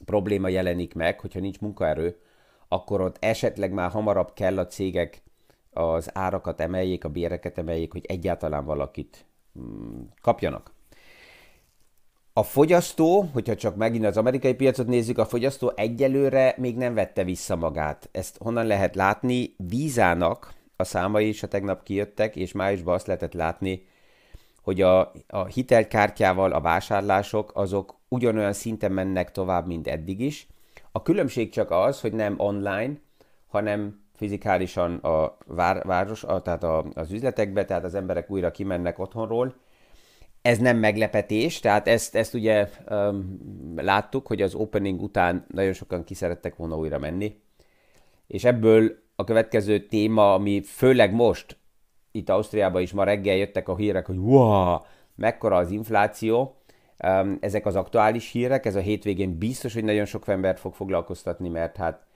probléma 0.04 0.48
jelenik 0.48 0.94
meg, 0.94 1.20
hogyha 1.20 1.40
nincs 1.40 1.60
munkaerő, 1.60 2.20
akkor 2.68 3.00
ott 3.00 3.16
esetleg 3.20 3.72
már 3.72 3.90
hamarabb 3.90 4.32
kell 4.32 4.58
a 4.58 4.66
cégek 4.66 5.22
az 5.70 6.10
árakat 6.16 6.60
emeljék, 6.60 7.04
a 7.04 7.08
béreket 7.08 7.58
emeljék, 7.58 7.92
hogy 7.92 8.04
egyáltalán 8.04 8.64
valakit 8.64 9.26
mm, 9.58 10.02
kapjanak. 10.20 10.72
A 12.32 12.42
fogyasztó, 12.42 13.28
hogyha 13.32 13.54
csak 13.54 13.76
megint 13.76 14.04
az 14.04 14.16
amerikai 14.16 14.54
piacot 14.54 14.86
nézzük, 14.86 15.18
a 15.18 15.24
fogyasztó 15.24 15.72
egyelőre 15.76 16.54
még 16.56 16.76
nem 16.76 16.94
vette 16.94 17.24
vissza 17.24 17.56
magát. 17.56 18.08
Ezt 18.12 18.36
honnan 18.38 18.66
lehet 18.66 18.94
látni? 18.94 19.54
Vízának 19.56 20.52
a 20.76 20.84
számai 20.84 21.28
is 21.28 21.42
a 21.42 21.48
tegnap 21.48 21.82
kijöttek, 21.82 22.36
és 22.36 22.52
májusban 22.52 22.94
azt 22.94 23.06
lehetett 23.06 23.32
látni, 23.32 23.86
hogy 24.62 24.80
a, 24.80 25.12
a 25.28 25.44
hitelkártyával 25.44 26.52
a 26.52 26.60
vásárlások 26.60 27.50
azok 27.54 27.94
ugyanolyan 28.08 28.52
szinten 28.52 28.92
mennek 28.92 29.30
tovább, 29.30 29.66
mint 29.66 29.88
eddig 29.88 30.20
is. 30.20 30.46
A 30.92 31.02
különbség 31.02 31.50
csak 31.50 31.70
az, 31.70 32.00
hogy 32.00 32.12
nem 32.12 32.34
online, 32.36 32.92
hanem 33.46 34.00
fizikálisan 34.14 34.96
a 34.96 35.36
vár, 35.46 35.84
város, 35.84 36.24
a, 36.24 36.42
tehát 36.42 36.62
a, 36.62 36.84
az 36.94 37.12
üzletekbe, 37.12 37.64
tehát 37.64 37.84
az 37.84 37.94
emberek 37.94 38.30
újra 38.30 38.50
kimennek 38.50 38.98
otthonról. 38.98 39.54
Ez 40.42 40.58
nem 40.58 40.76
meglepetés, 40.76 41.60
tehát 41.60 41.88
ezt, 41.88 42.14
ezt 42.14 42.34
ugye 42.34 42.68
um, 42.90 43.38
láttuk, 43.76 44.26
hogy 44.26 44.42
az 44.42 44.54
opening 44.54 45.02
után 45.02 45.44
nagyon 45.48 45.72
sokan 45.72 46.04
kiszerettek 46.04 46.56
volna 46.56 46.76
újra 46.76 46.98
menni. 46.98 47.40
És 48.26 48.44
ebből 48.44 48.96
a 49.16 49.24
következő 49.24 49.86
téma, 49.86 50.34
ami 50.34 50.62
főleg 50.62 51.12
most, 51.12 51.56
itt 52.12 52.28
Ausztriában 52.28 52.82
is 52.82 52.92
ma 52.92 53.04
reggel 53.04 53.36
jöttek 53.36 53.68
a 53.68 53.76
hírek, 53.76 54.06
hogy 54.06 54.16
wow, 54.16 54.76
mekkora 55.14 55.56
az 55.56 55.70
infláció, 55.70 56.56
um, 57.04 57.38
ezek 57.40 57.66
az 57.66 57.76
aktuális 57.76 58.30
hírek, 58.30 58.66
ez 58.66 58.74
a 58.74 58.80
hétvégén 58.80 59.38
biztos, 59.38 59.74
hogy 59.74 59.84
nagyon 59.84 60.04
sok 60.04 60.28
embert 60.28 60.60
fog 60.60 60.74
foglalkoztatni, 60.74 61.48
mert 61.48 61.76
hát 61.76 62.08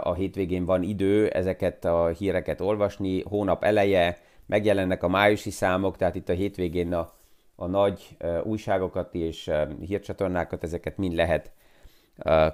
a 0.00 0.14
hétvégén 0.14 0.64
van 0.64 0.82
idő 0.82 1.28
ezeket 1.28 1.84
a 1.84 2.06
híreket 2.06 2.60
olvasni, 2.60 3.22
hónap 3.22 3.64
eleje, 3.64 4.18
megjelennek 4.46 5.02
a 5.02 5.08
májusi 5.08 5.50
számok, 5.50 5.96
tehát 5.96 6.14
itt 6.14 6.28
a 6.28 6.32
hétvégén 6.32 6.92
a, 6.92 7.12
a 7.56 7.66
nagy 7.66 8.16
újságokat 8.42 9.14
és 9.14 9.50
hírcsatornákat, 9.80 10.62
ezeket 10.62 10.96
mind 10.96 11.14
lehet 11.14 11.52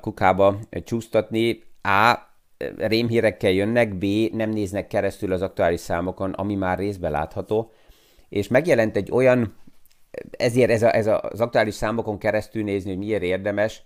kukába 0.00 0.58
csúsztatni. 0.84 1.62
A. 1.82 2.30
Rémhírekkel 2.76 3.50
jönnek, 3.50 3.94
B. 3.94 4.04
Nem 4.32 4.50
néznek 4.50 4.86
keresztül 4.86 5.32
az 5.32 5.42
aktuális 5.42 5.80
számokon, 5.80 6.32
ami 6.32 6.54
már 6.54 6.78
részben 6.78 7.10
látható, 7.10 7.72
és 8.28 8.48
megjelent 8.48 8.96
egy 8.96 9.10
olyan, 9.10 9.54
ezért 10.30 10.70
ez, 10.70 10.82
a, 10.82 10.94
ez 10.96 11.06
a, 11.06 11.20
az 11.20 11.40
aktuális 11.40 11.74
számokon 11.74 12.18
keresztül 12.18 12.62
nézni, 12.62 12.90
hogy 12.90 12.98
miért 12.98 13.22
érdemes, 13.22 13.82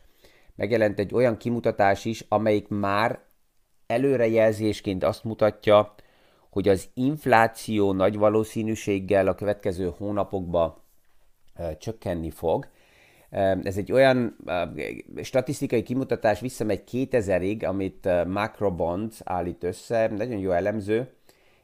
megjelent 0.55 0.99
egy 0.99 1.15
olyan 1.15 1.37
kimutatás 1.37 2.05
is, 2.05 2.25
amelyik 2.29 2.69
már 2.69 3.21
előrejelzésként 3.87 5.05
azt 5.05 5.25
mutatja, 5.25 5.95
hogy 6.51 6.69
az 6.69 6.89
infláció 6.95 7.93
nagy 7.93 8.17
valószínűséggel 8.17 9.27
a 9.27 9.35
következő 9.35 9.93
hónapokban 9.99 10.75
csökkenni 11.79 12.31
fog. 12.31 12.69
Ez 13.63 13.77
egy 13.77 13.93
olyan 13.93 14.37
statisztikai 15.23 15.83
kimutatás, 15.83 16.41
visszamegy 16.41 16.83
2000-ig, 16.93 17.69
amit 17.69 18.09
Macrobonds 18.27 19.21
állít 19.25 19.65
össze, 19.65 20.09
nagyon 20.09 20.39
jó 20.39 20.51
elemző, 20.51 21.11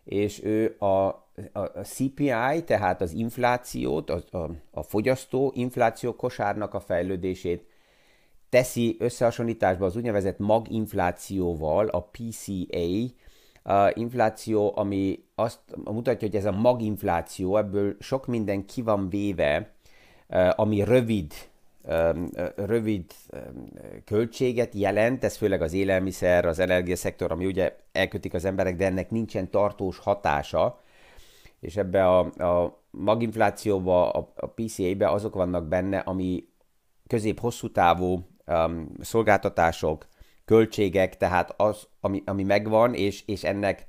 és 0.04 0.44
ő 0.44 0.76
a, 0.78 1.06
a 1.52 1.82
CPI, 1.82 2.64
tehát 2.64 3.00
az 3.00 3.12
inflációt, 3.12 4.10
a, 4.10 4.38
a, 4.38 4.50
a 4.70 4.82
fogyasztó 4.82 5.52
infláció 5.54 6.16
kosárnak 6.16 6.74
a 6.74 6.80
fejlődését 6.80 7.70
teszi 8.48 8.96
összehasonlításba 8.98 9.84
az 9.84 9.96
úgynevezett 9.96 10.38
maginflációval, 10.38 11.88
a 11.88 12.10
PCA, 12.10 12.86
a 13.74 13.90
infláció, 13.94 14.72
ami 14.76 15.24
azt 15.34 15.60
mutatja, 15.84 16.28
hogy 16.28 16.36
ez 16.36 16.44
a 16.44 16.52
maginfláció, 16.52 17.56
ebből 17.56 17.96
sok 18.00 18.26
minden 18.26 18.66
ki 18.66 18.82
van 18.82 19.08
véve, 19.08 19.74
ami 20.56 20.84
rövid, 20.84 21.32
rövid 22.56 23.04
költséget 24.04 24.74
jelent, 24.74 25.24
ez 25.24 25.36
főleg 25.36 25.62
az 25.62 25.72
élelmiszer, 25.72 26.44
az 26.44 26.58
energiaszektor, 26.58 27.32
ami 27.32 27.46
ugye 27.46 27.76
elkötik 27.92 28.34
az 28.34 28.44
emberek, 28.44 28.76
de 28.76 28.84
ennek 28.84 29.10
nincsen 29.10 29.50
tartós 29.50 29.98
hatása, 29.98 30.80
és 31.60 31.76
ebbe 31.76 32.08
a, 32.08 32.18
a 32.18 32.80
maginflációba, 32.90 34.10
a, 34.10 34.32
a 34.36 34.46
PCA-be 34.46 35.08
azok 35.10 35.34
vannak 35.34 35.68
benne, 35.68 35.98
ami 35.98 36.48
közép-hosszú 37.06 37.70
távú 37.70 38.26
um, 38.46 38.88
szolgáltatások, 39.00 40.06
költségek, 40.44 41.16
tehát 41.16 41.54
az, 41.56 41.88
ami, 42.00 42.22
ami 42.26 42.42
megvan, 42.42 42.94
és, 42.94 43.22
és 43.26 43.44
ennek 43.44 43.86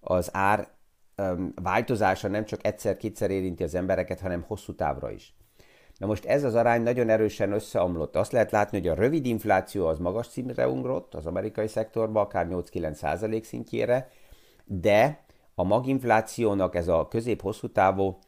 az 0.00 0.30
ár 0.32 0.68
um, 1.16 1.52
változása 1.62 2.28
nem 2.28 2.44
csak 2.44 2.66
egyszer-kétszer 2.66 3.30
érinti 3.30 3.62
az 3.62 3.74
embereket, 3.74 4.20
hanem 4.20 4.42
hosszú 4.42 4.74
távra 4.74 5.10
is. 5.10 5.34
Na 6.02 6.08
most 6.08 6.24
ez 6.24 6.44
az 6.44 6.54
arány 6.54 6.82
nagyon 6.82 7.08
erősen 7.08 7.52
összeomlott. 7.52 8.16
Azt 8.16 8.32
lehet 8.32 8.50
látni, 8.50 8.78
hogy 8.78 8.88
a 8.88 8.94
rövid 8.94 9.26
infláció 9.26 9.86
az 9.86 9.98
magas 9.98 10.26
szintre 10.26 10.68
ugrott 10.68 11.14
az 11.14 11.26
amerikai 11.26 11.68
szektorban, 11.68 12.24
akár 12.24 12.46
8-9 12.50 12.92
százalék 12.92 13.44
szintjére, 13.44 14.08
de 14.64 15.24
a 15.54 15.62
maginflációnak 15.62 16.74
ez 16.74 16.88
a 16.88 17.08
közép-hosszú 17.08 17.68
távú 17.68 18.18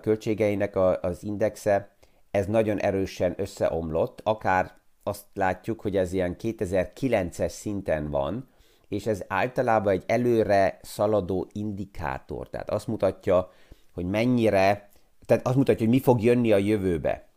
költségeinek 0.00 0.76
az 1.00 1.22
indexe 1.22 1.96
ez 2.30 2.46
nagyon 2.46 2.78
erősen 2.78 3.34
összeomlott, 3.36 4.20
akár 4.24 4.72
azt 5.02 5.24
látjuk, 5.34 5.80
hogy 5.80 5.96
ez 5.96 6.12
ilyen 6.12 6.36
2009-es 6.38 7.48
szinten 7.48 8.10
van, 8.10 8.48
és 8.88 9.06
ez 9.06 9.24
általában 9.28 9.92
egy 9.92 10.04
előre 10.06 10.78
szaladó 10.82 11.48
indikátor. 11.52 12.50
Tehát 12.50 12.70
azt 12.70 12.86
mutatja, 12.86 13.50
hogy 13.94 14.04
mennyire, 14.04 14.88
tehát 15.26 15.46
azt 15.46 15.56
mutatja, 15.56 15.86
hogy 15.86 15.94
mi 15.94 16.00
fog 16.00 16.22
jönni 16.22 16.52
a 16.52 16.56
jövőbe. 16.56 17.28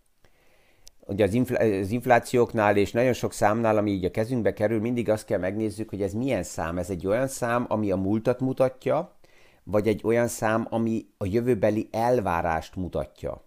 Ugye 1.00 1.24
az, 1.24 1.34
infl- 1.34 1.62
az 1.62 1.92
inflációknál 1.92 2.78
és 2.78 2.92
nagyon 2.92 3.14
sok 3.14 3.34
számnál, 3.34 3.78
ami 3.78 3.92
így 3.92 4.06
a 4.06 4.12
kezünkbe 4.12 4.54
kerül, 4.54 4.80
mindig 4.80 5.10
azt 5.10 5.26
kell 5.26 5.40
megnézzük, 5.40 5.90
hogy 5.90 6.02
ez 6.02 6.14
milyen 6.14 6.44
szám. 6.44 6.78
Ez 6.78 6.90
egy 6.90 7.08
olyan 7.08 7.28
szám, 7.28 7.66
ami 7.68 7.92
a 7.92 7.96
múltat 7.96 8.40
mutatja, 8.40 9.16
vagy 9.64 9.88
egy 9.88 10.02
olyan 10.04 10.28
szám, 10.28 10.68
ami 10.70 11.06
a 11.18 11.26
jövőbeli 11.26 11.88
elvárást 11.92 12.76
mutatja. 12.76 13.46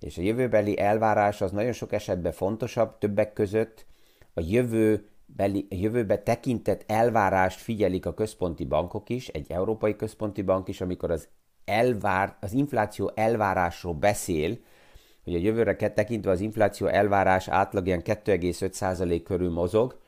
És 0.00 0.18
a 0.18 0.22
jövőbeli 0.22 0.78
elvárás 0.78 1.40
az 1.40 1.52
nagyon 1.52 1.72
sok 1.72 1.92
esetben 1.92 2.32
fontosabb, 2.32 2.98
többek 2.98 3.32
között 3.32 3.86
a 4.34 4.40
jövő 4.40 5.08
beli, 5.26 5.66
jövőbe 5.70 6.18
tekintett 6.18 6.84
elvárást 6.86 7.60
figyelik 7.60 8.06
a 8.06 8.14
központi 8.14 8.64
bankok 8.64 9.08
is, 9.08 9.28
egy 9.28 9.50
európai 9.50 9.96
központi 9.96 10.42
bank 10.42 10.68
is, 10.68 10.80
amikor 10.80 11.10
az, 11.10 11.28
elvár, 11.66 12.36
az 12.40 12.52
infláció 12.52 13.12
elvárásról 13.14 13.94
beszél, 13.94 14.58
hogy 15.24 15.34
a 15.34 15.38
jövőre 15.38 15.76
tekintve 15.76 16.30
az 16.30 16.40
infláció 16.40 16.86
elvárás 16.86 17.48
átlag 17.48 17.86
ilyen 17.86 18.02
2,5% 18.04 19.20
körül 19.24 19.50
mozog, 19.50 19.98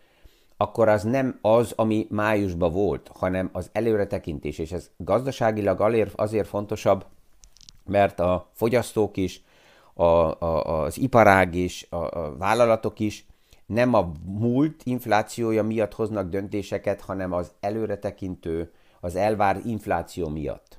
akkor 0.56 0.88
az 0.88 1.02
nem 1.02 1.38
az, 1.40 1.72
ami 1.76 2.06
májusban 2.10 2.72
volt, 2.72 3.10
hanem 3.14 3.50
az 3.52 3.70
előretekintés, 3.72 4.58
és 4.58 4.72
ez 4.72 4.90
gazdaságilag 4.96 6.12
azért 6.16 6.48
fontosabb, 6.48 7.06
mert 7.84 8.20
a 8.20 8.50
fogyasztók 8.52 9.16
is, 9.16 9.42
a, 9.94 10.02
a, 10.02 10.82
az 10.82 10.98
iparág 10.98 11.54
is, 11.54 11.86
a, 11.90 11.96
a 11.96 12.36
vállalatok 12.36 12.98
is 12.98 13.26
nem 13.66 13.94
a 13.94 14.12
múlt 14.24 14.82
inflációja 14.84 15.62
miatt 15.62 15.94
hoznak 15.94 16.28
döntéseket, 16.28 17.00
hanem 17.00 17.32
az 17.32 17.52
előretekintő, 17.60 18.72
az 19.00 19.16
elvár 19.16 19.60
infláció 19.64 20.28
miatt. 20.28 20.77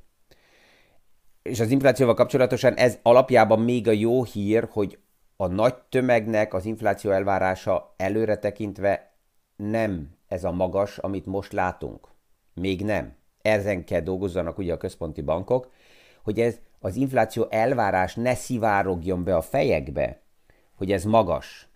És 1.50 1.60
az 1.60 1.72
inflációval 1.72 2.16
kapcsolatosan 2.16 2.74
ez 2.74 2.98
alapjában 3.02 3.60
még 3.60 3.88
a 3.88 3.92
jó 3.92 4.24
hír, 4.24 4.68
hogy 4.72 5.00
a 5.36 5.48
nagy 5.48 5.76
tömegnek 5.90 6.54
az 6.54 6.66
infláció 6.66 7.12
elvárása 7.12 7.94
előre 7.98 8.38
tekintve 8.38 9.12
nem 9.56 10.10
ez 10.28 10.44
a 10.44 10.52
magas, 10.52 10.98
amit 10.98 11.26
most 11.26 11.52
látunk. 11.52 12.08
Még 12.54 12.86
nem. 12.86 13.16
Ezen 13.42 13.86
kell 13.86 14.00
dolgozzanak 14.00 14.58
ugye 14.58 14.74
a 14.74 14.78
központi 14.78 15.22
bankok, 15.22 15.72
hogy 16.24 16.40
ez 16.40 16.60
az 16.80 16.96
infláció 16.96 17.48
elvárás 17.50 18.16
ne 18.16 18.36
szivárogjon 18.36 19.24
be 19.24 19.36
a 19.36 19.42
fejekbe, 19.42 20.22
hogy 20.76 20.92
ez 20.92 21.04
magas, 21.04 21.68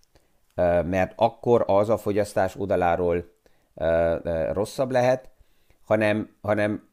mert 0.84 1.12
akkor 1.16 1.64
az 1.66 1.88
a 1.88 1.98
fogyasztás 1.98 2.56
oldaláról 2.56 3.32
rosszabb 4.52 4.90
lehet, 4.90 5.30
hanem, 5.84 6.36
hanem 6.40 6.88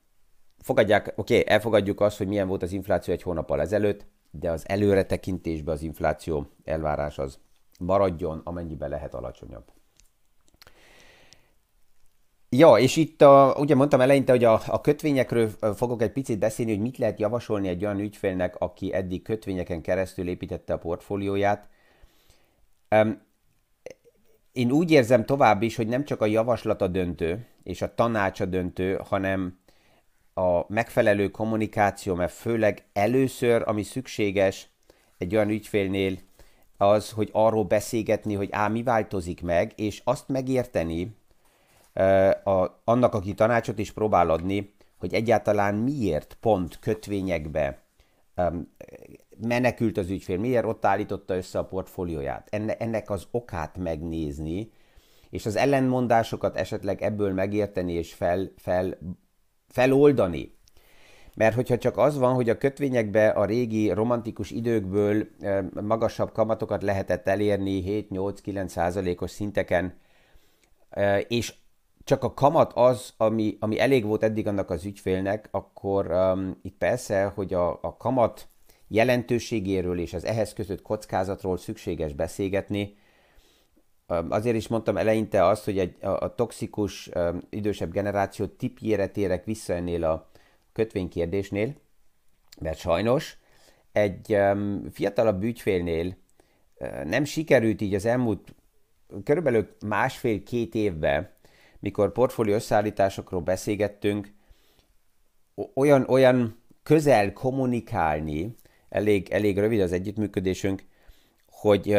fogadják, 0.61 1.13
oké, 1.15 1.39
okay, 1.39 1.53
elfogadjuk 1.53 2.01
azt, 2.01 2.17
hogy 2.17 2.27
milyen 2.27 2.47
volt 2.47 2.63
az 2.63 2.71
infláció 2.71 3.13
egy 3.13 3.21
hónappal 3.21 3.61
ezelőtt, 3.61 4.05
de 4.31 4.51
az 4.51 4.63
előre 4.67 5.03
tekintésben 5.03 5.73
az 5.73 5.81
infláció 5.81 6.49
elvárás 6.63 7.17
az 7.17 7.39
maradjon, 7.79 8.41
amennyiben 8.43 8.89
lehet 8.89 9.13
alacsonyabb. 9.13 9.63
Ja, 12.49 12.75
és 12.75 12.95
itt 12.95 13.21
a, 13.21 13.55
ugye 13.59 13.75
mondtam 13.75 14.01
eleinte, 14.01 14.31
hogy 14.31 14.43
a, 14.43 14.61
a 14.67 14.81
kötvényekről 14.81 15.49
fogok 15.75 16.01
egy 16.01 16.11
picit 16.11 16.39
beszélni, 16.39 16.71
hogy 16.71 16.81
mit 16.81 16.97
lehet 16.97 17.19
javasolni 17.19 17.67
egy 17.67 17.85
olyan 17.85 17.99
ügyfélnek, 17.99 18.55
aki 18.55 18.93
eddig 18.93 19.21
kötvényeken 19.21 19.81
keresztül 19.81 20.27
építette 20.27 20.73
a 20.73 20.77
portfólióját. 20.77 21.69
Um, 22.95 23.21
én 24.51 24.71
úgy 24.71 24.91
érzem 24.91 25.25
tovább 25.25 25.61
is, 25.61 25.75
hogy 25.75 25.87
nem 25.87 26.03
csak 26.05 26.21
a 26.21 26.25
javaslata 26.25 26.87
döntő, 26.87 27.45
és 27.63 27.81
a 27.81 27.95
tanácsa 27.95 28.45
döntő, 28.45 28.99
hanem 29.03 29.59
a 30.41 30.65
megfelelő 30.67 31.27
kommunikáció, 31.27 32.15
mert 32.15 32.33
főleg 32.33 32.83
először, 32.93 33.63
ami 33.65 33.83
szükséges 33.83 34.69
egy 35.17 35.35
olyan 35.35 35.49
ügyfélnél, 35.49 36.17
az, 36.77 37.11
hogy 37.11 37.29
arról 37.31 37.63
beszélgetni, 37.63 38.33
hogy 38.33 38.49
á, 38.51 38.67
mi 38.67 38.83
változik 38.83 39.41
meg, 39.41 39.71
és 39.75 40.01
azt 40.03 40.27
megérteni, 40.27 41.15
a, 42.43 42.81
annak, 42.83 43.13
aki 43.13 43.33
tanácsot 43.33 43.79
is 43.79 43.91
próbál 43.91 44.29
adni, 44.29 44.73
hogy 44.97 45.13
egyáltalán 45.13 45.75
miért 45.75 46.37
pont 46.39 46.79
kötvényekbe 46.79 47.81
um, 48.35 48.73
menekült 49.47 49.97
az 49.97 50.09
ügyfél, 50.09 50.37
miért 50.37 50.65
ott 50.65 50.85
állította 50.85 51.35
össze 51.35 51.59
a 51.59 51.65
portfólióját. 51.65 52.47
Enne, 52.51 52.77
ennek 52.77 53.09
az 53.09 53.27
okát 53.31 53.77
megnézni, 53.77 54.71
és 55.29 55.45
az 55.45 55.55
ellenmondásokat 55.55 56.57
esetleg 56.57 57.01
ebből 57.01 57.33
megérteni 57.33 57.93
és 57.93 58.13
fel, 58.13 58.51
fel, 58.57 58.97
feloldani. 59.71 60.59
Mert 61.35 61.55
hogyha 61.55 61.77
csak 61.77 61.97
az 61.97 62.17
van, 62.17 62.33
hogy 62.33 62.49
a 62.49 62.57
kötvényekbe 62.57 63.29
a 63.29 63.45
régi 63.45 63.91
romantikus 63.91 64.51
időkből 64.51 65.27
magasabb 65.81 66.31
kamatokat 66.31 66.83
lehetett 66.83 67.27
elérni 67.27 68.05
7-8-9 68.11 68.67
százalékos 68.67 69.31
szinteken, 69.31 69.93
és 71.27 71.53
csak 72.03 72.23
a 72.23 72.33
kamat 72.33 72.71
az, 72.75 73.13
ami, 73.17 73.57
ami 73.59 73.79
elég 73.79 74.05
volt 74.05 74.23
eddig 74.23 74.47
annak 74.47 74.69
az 74.69 74.85
ügyfélnek, 74.85 75.47
akkor 75.51 76.11
um, 76.11 76.59
itt 76.61 76.77
persze, 76.77 77.23
hogy 77.23 77.53
a, 77.53 77.69
a 77.81 77.97
kamat 77.97 78.47
jelentőségéről 78.87 79.99
és 79.99 80.13
az 80.13 80.25
ehhez 80.25 80.53
között 80.53 80.81
kockázatról 80.81 81.57
szükséges 81.57 82.13
beszélgetni. 82.13 82.95
Azért 84.29 84.55
is 84.55 84.67
mondtam 84.67 84.97
eleinte 84.97 85.45
azt, 85.45 85.63
hogy 85.63 85.79
egy, 85.79 85.95
a, 86.01 86.07
a 86.09 86.35
toxikus 86.35 87.09
idősebb 87.49 87.91
generáció 87.91 88.45
tipjére 88.45 89.07
térek 89.07 89.45
vissza 89.45 89.73
ennél 89.73 90.03
a 90.03 90.29
kötvénykérdésnél, 90.73 91.73
mert 92.59 92.77
sajnos 92.77 93.37
egy 93.91 94.37
fiatalabb 94.91 95.43
ügyfélnél 95.43 96.15
nem 97.03 97.23
sikerült 97.23 97.81
így 97.81 97.93
az 97.93 98.05
elmúlt 98.05 98.55
körülbelül 99.23 99.75
másfél-két 99.85 100.75
évben 100.75 101.29
mikor 101.79 102.11
portfólió 102.11 102.53
összeállításokról 102.53 103.41
beszélgettünk, 103.41 104.31
olyan, 105.73 106.05
olyan 106.07 106.61
közel 106.83 107.33
kommunikálni, 107.33 108.55
elég, 108.89 109.29
elég 109.29 109.59
rövid 109.59 109.79
az 109.79 109.91
együttműködésünk, 109.91 110.83
hogy 111.61 111.97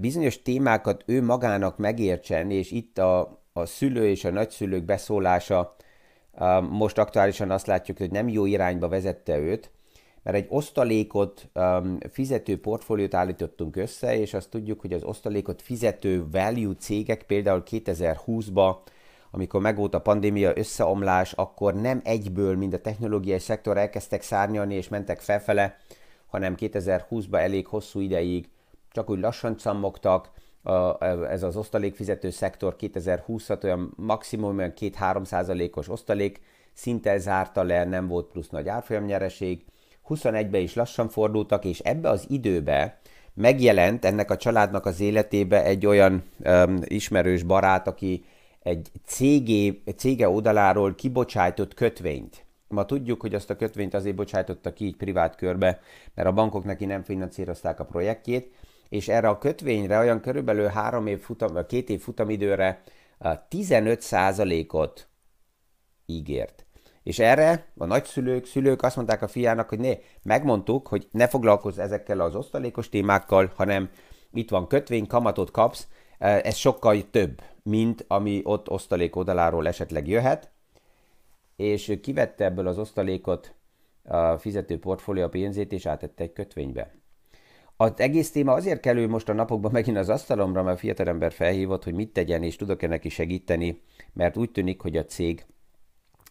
bizonyos 0.00 0.42
témákat 0.42 1.02
ő 1.06 1.22
magának 1.22 1.78
megértsen, 1.78 2.50
és 2.50 2.70
itt 2.70 2.98
a, 2.98 3.42
a 3.52 3.66
szülő 3.66 4.08
és 4.08 4.24
a 4.24 4.30
nagyszülők 4.30 4.84
beszólása 4.84 5.76
most 6.70 6.98
aktuálisan 6.98 7.50
azt 7.50 7.66
látjuk, 7.66 7.98
hogy 7.98 8.10
nem 8.10 8.28
jó 8.28 8.46
irányba 8.46 8.88
vezette 8.88 9.38
őt, 9.38 9.70
mert 10.22 10.36
egy 10.36 10.46
osztalékot 10.48 11.50
fizető 12.10 12.60
portfóliót 12.60 13.14
állítottunk 13.14 13.76
össze, 13.76 14.18
és 14.18 14.34
azt 14.34 14.50
tudjuk, 14.50 14.80
hogy 14.80 14.92
az 14.92 15.04
osztalékot 15.04 15.62
fizető 15.62 16.24
value 16.30 16.74
cégek 16.78 17.22
például 17.22 17.62
2020-ban 17.70 18.76
amikor 19.34 19.60
megvolt 19.60 19.94
a 19.94 20.00
pandémia 20.00 20.52
összeomlás, 20.54 21.32
akkor 21.32 21.74
nem 21.74 22.00
egyből, 22.04 22.56
mind 22.56 22.74
a 22.74 22.80
technológiai 22.80 23.38
szektor 23.38 23.78
elkezdtek 23.78 24.22
szárnyalni 24.22 24.74
és 24.74 24.88
mentek 24.88 25.20
felfele, 25.20 25.76
hanem 26.26 26.54
2020-ban 26.58 27.38
elég 27.38 27.66
hosszú 27.66 28.00
ideig 28.00 28.48
csak 28.92 29.10
úgy 29.10 29.20
lassan 29.20 29.58
cammogtak, 29.58 30.30
ez 31.30 31.42
az 31.42 31.56
osztalékfizető 31.56 32.30
szektor 32.30 32.76
2020-at 32.80 33.64
olyan 33.64 33.92
maximum 33.96 34.58
olyan 34.58 34.72
2-3 34.80 35.24
százalékos 35.24 35.88
osztalék 35.88 36.40
szinte 36.72 37.18
zárta 37.18 37.62
le, 37.62 37.84
nem 37.84 38.08
volt 38.08 38.26
plusz 38.26 38.48
nagy 38.48 38.68
árfolyamnyereség. 38.68 39.64
21-ben 40.08 40.60
is 40.60 40.74
lassan 40.74 41.08
fordultak, 41.08 41.64
és 41.64 41.78
ebbe 41.78 42.08
az 42.08 42.26
időbe 42.28 43.00
megjelent 43.34 44.04
ennek 44.04 44.30
a 44.30 44.36
családnak 44.36 44.86
az 44.86 45.00
életébe 45.00 45.64
egy 45.64 45.86
olyan 45.86 46.22
um, 46.38 46.78
ismerős 46.84 47.42
barát, 47.42 47.86
aki 47.86 48.24
egy 48.62 48.90
cégé, 49.04 49.82
cége 49.96 50.28
oldaláról 50.28 50.94
kibocsájtott 50.94 51.74
kötvényt. 51.74 52.44
Ma 52.68 52.84
tudjuk, 52.84 53.20
hogy 53.20 53.34
azt 53.34 53.50
a 53.50 53.56
kötvényt 53.56 53.94
azért 53.94 54.16
bocsájtotta 54.16 54.72
ki 54.72 54.84
így 54.84 54.96
privát 54.96 55.36
körbe, 55.36 55.80
mert 56.14 56.28
a 56.28 56.32
bankok 56.32 56.64
neki 56.64 56.84
nem 56.84 57.02
finanszírozták 57.02 57.80
a 57.80 57.84
projektjét, 57.84 58.54
és 58.92 59.08
erre 59.08 59.28
a 59.28 59.38
kötvényre 59.38 59.98
olyan 59.98 60.20
körülbelül 60.20 60.66
három 60.66 61.06
év 61.06 61.20
futam, 61.20 61.66
két 61.66 61.88
év 61.88 62.00
futamidőre 62.00 62.82
15%-ot 63.20 65.08
ígért. 66.06 66.66
És 67.02 67.18
erre 67.18 67.66
a 67.76 67.84
nagyszülők, 67.84 68.46
szülők 68.46 68.82
azt 68.82 68.96
mondták 68.96 69.22
a 69.22 69.28
fiának, 69.28 69.68
hogy 69.68 69.78
ne, 69.78 69.92
megmondtuk, 70.22 70.86
hogy 70.86 71.08
ne 71.10 71.28
foglalkozz 71.28 71.78
ezekkel 71.78 72.20
az 72.20 72.34
osztalékos 72.34 72.88
témákkal, 72.88 73.52
hanem 73.56 73.90
itt 74.32 74.50
van 74.50 74.66
kötvény, 74.66 75.06
kamatot 75.06 75.50
kapsz, 75.50 75.88
ez 76.18 76.56
sokkal 76.56 77.10
több 77.10 77.42
mint 77.62 78.04
ami 78.08 78.40
ott 78.44 78.70
osztalék 78.70 79.16
oldaláról 79.16 79.66
esetleg 79.68 80.08
jöhet, 80.08 80.50
és 81.56 81.98
kivette 82.02 82.44
ebből 82.44 82.66
az 82.66 82.78
osztalékot 82.78 83.54
a 84.04 84.38
fizető 84.38 84.78
portfólió 84.78 85.28
pénzét, 85.28 85.72
és 85.72 85.86
átette 85.86 86.22
egy 86.22 86.32
kötvénybe. 86.32 87.01
Az 87.76 87.92
egész 87.96 88.30
téma 88.30 88.52
azért 88.52 88.80
kerül 88.80 89.08
most 89.08 89.28
a 89.28 89.32
napokban 89.32 89.72
megint 89.72 89.96
az 89.96 90.08
asztalomra, 90.08 90.62
mert 90.62 90.76
a 90.76 90.80
fiatalember 90.80 91.32
felhívott, 91.32 91.84
hogy 91.84 91.94
mit 91.94 92.12
tegyen, 92.12 92.42
és 92.42 92.56
tudok-e 92.56 92.86
neki 92.86 93.08
segíteni, 93.08 93.82
mert 94.12 94.36
úgy 94.36 94.50
tűnik, 94.50 94.80
hogy 94.80 94.96
a 94.96 95.04
cég 95.04 95.46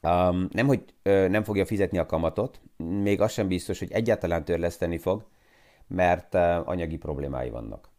um, 0.03 0.47
nem, 0.51 0.67
hogy 0.67 0.83
ö, 1.03 1.27
nem 1.27 1.43
fogja 1.43 1.65
fizetni 1.65 1.97
a 1.97 2.05
kamatot, 2.05 2.61
még 2.77 3.21
az 3.21 3.31
sem 3.31 3.47
biztos, 3.47 3.79
hogy 3.79 3.91
egyáltalán 3.91 4.45
törleszteni 4.45 4.97
fog, 4.97 5.25
mert 5.87 6.33
uh, 6.33 6.69
anyagi 6.69 6.97
problémái 6.97 7.49
vannak. 7.49 7.89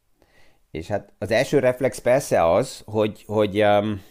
És 0.71 0.89
hát 0.89 1.13
az 1.19 1.31
első 1.31 1.59
reflex 1.59 1.99
persze 1.99 2.51
az, 2.53 2.83
hogy, 2.85 3.25
hogy 3.27 3.63
um, 3.63 4.03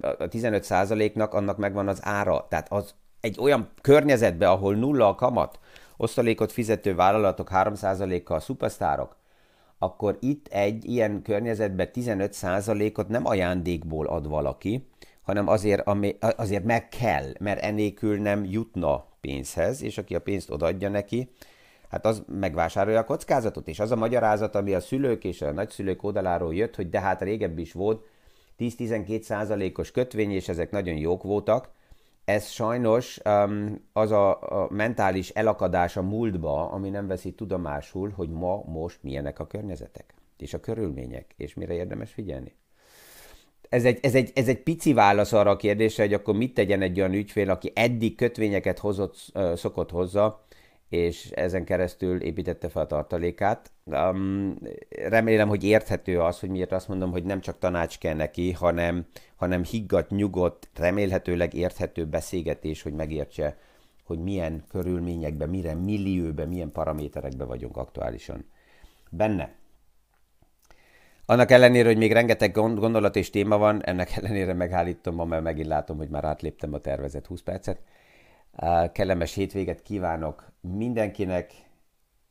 a 0.00 0.28
15%-nak 0.28 1.34
annak 1.34 1.56
megvan 1.56 1.88
az 1.88 1.98
ára. 2.02 2.46
Tehát 2.48 2.72
az 2.72 2.94
egy 3.20 3.36
olyan 3.40 3.70
környezetbe, 3.80 4.50
ahol 4.50 4.74
nulla 4.74 5.08
a 5.08 5.14
kamat, 5.14 5.58
osztalékot 6.02 6.52
fizető 6.52 6.94
vállalatok 6.94 7.48
3%-kal 7.52 8.40
szupersztárok, 8.40 9.16
akkor 9.78 10.16
itt 10.20 10.46
egy 10.46 10.84
ilyen 10.84 11.22
környezetben 11.22 11.88
15%-ot 11.94 13.08
nem 13.08 13.26
ajándékból 13.26 14.06
ad 14.06 14.28
valaki, 14.28 14.88
hanem 15.22 15.48
azért, 15.48 15.86
ami, 15.86 16.16
azért 16.36 16.64
meg 16.64 16.88
kell, 16.88 17.32
mert 17.40 17.62
enélkül 17.62 18.20
nem 18.20 18.44
jutna 18.44 19.04
pénzhez, 19.20 19.82
és 19.82 19.98
aki 19.98 20.14
a 20.14 20.20
pénzt 20.20 20.50
odaadja 20.50 20.88
neki, 20.88 21.30
hát 21.88 22.06
az 22.06 22.22
megvásárolja 22.26 22.98
a 22.98 23.04
kockázatot, 23.04 23.68
és 23.68 23.80
az 23.80 23.90
a 23.90 23.96
magyarázat, 23.96 24.54
ami 24.54 24.74
a 24.74 24.80
szülők 24.80 25.24
és 25.24 25.42
a 25.42 25.52
nagyszülők 25.52 26.02
oldaláról 26.02 26.54
jött, 26.54 26.76
hogy 26.76 26.88
de 26.90 27.00
hát 27.00 27.22
régebbi 27.22 27.60
is 27.60 27.72
volt 27.72 28.06
10-12 28.58 29.20
százalékos 29.20 29.90
kötvény, 29.90 30.30
és 30.30 30.48
ezek 30.48 30.70
nagyon 30.70 30.96
jók 30.96 31.22
voltak, 31.22 31.70
ez 32.24 32.46
sajnos 32.46 33.20
um, 33.24 33.88
az 33.92 34.10
a, 34.10 34.30
a 34.62 34.68
mentális 34.70 35.28
elakadás 35.28 35.96
a 35.96 36.02
múltba, 36.02 36.70
ami 36.70 36.88
nem 36.88 37.06
veszi 37.06 37.32
tudomásul, 37.32 38.10
hogy 38.10 38.30
ma 38.30 38.62
most 38.66 38.98
milyenek 39.02 39.38
a 39.38 39.46
környezetek, 39.46 40.14
és 40.38 40.54
a 40.54 40.60
körülmények, 40.60 41.34
és 41.36 41.54
mire 41.54 41.74
érdemes 41.74 42.12
figyelni. 42.12 42.54
Ez 43.68 43.84
egy, 43.84 43.98
ez, 44.02 44.14
egy, 44.14 44.30
ez 44.34 44.48
egy 44.48 44.62
pici 44.62 44.92
válasz 44.92 45.32
arra 45.32 45.50
a 45.50 45.56
kérdésre, 45.56 46.02
hogy 46.02 46.14
akkor 46.14 46.34
mit 46.34 46.54
tegyen 46.54 46.82
egy 46.82 46.98
olyan 46.98 47.12
ügyfél, 47.12 47.50
aki 47.50 47.72
eddig 47.74 48.16
kötvényeket 48.16 48.78
hozott, 48.78 49.32
szokott 49.54 49.90
hozzá, 49.90 50.38
és 50.92 51.30
ezen 51.30 51.64
keresztül 51.64 52.22
építette 52.22 52.68
fel 52.68 52.82
a 52.82 52.86
tartalékát. 52.86 53.70
Um, 53.84 54.54
remélem, 55.08 55.48
hogy 55.48 55.64
érthető 55.64 56.20
az, 56.20 56.40
hogy 56.40 56.48
miért 56.48 56.72
azt 56.72 56.88
mondom, 56.88 57.10
hogy 57.10 57.24
nem 57.24 57.40
csak 57.40 57.58
tanács 57.58 57.98
kell 57.98 58.14
neki, 58.14 58.52
hanem, 58.52 59.06
hanem 59.36 59.64
higgadt, 59.64 60.10
nyugodt, 60.10 60.68
remélhetőleg 60.74 61.54
érthető 61.54 62.06
beszélgetés, 62.06 62.82
hogy 62.82 62.92
megértse, 62.92 63.56
hogy 64.04 64.18
milyen 64.18 64.64
körülményekben, 64.68 65.48
mire 65.48 65.74
millióben, 65.74 66.48
milyen 66.48 66.72
paraméterekben 66.72 67.46
vagyunk 67.46 67.76
aktuálisan 67.76 68.44
benne. 69.10 69.54
Annak 71.26 71.50
ellenére, 71.50 71.88
hogy 71.88 71.98
még 71.98 72.12
rengeteg 72.12 72.52
gondolat 72.52 73.16
és 73.16 73.30
téma 73.30 73.58
van, 73.58 73.84
ennek 73.84 74.16
ellenére 74.16 74.52
megállítom 74.52 75.28
mert 75.28 75.42
megint 75.42 75.66
látom, 75.66 75.96
hogy 75.96 76.08
már 76.08 76.24
átléptem 76.24 76.74
a 76.74 76.78
tervezett 76.78 77.26
20 77.26 77.42
percet. 77.42 77.80
Kellemes 78.92 79.34
hétvéget 79.34 79.82
kívánok 79.82 80.52
mindenkinek, 80.60 81.52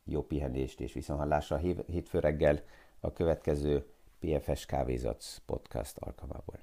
jó 0.03 0.21
pihenést 0.21 0.79
és 0.79 0.93
viszonhallásra 0.93 1.57
hétfő 1.88 2.19
reggel 2.19 2.60
a 2.99 3.13
következő 3.13 3.86
PFS 4.19 4.65
Kávézac 4.65 5.38
podcast 5.45 5.97
alkalmából. 5.97 6.60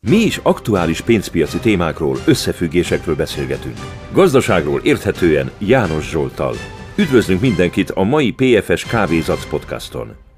Mi 0.00 0.16
is 0.16 0.36
aktuális 0.36 1.00
pénzpiaci 1.00 1.58
témákról, 1.58 2.16
összefüggésekről 2.26 3.16
beszélgetünk. 3.16 3.76
Gazdaságról 4.12 4.80
érthetően 4.80 5.50
János 5.58 6.10
Zsoltal. 6.10 6.54
Üdvözlünk 6.96 7.40
mindenkit 7.40 7.90
a 7.90 8.02
mai 8.02 8.32
PFS 8.32 8.84
Kávézac 8.84 9.48
podcaston! 9.48 10.31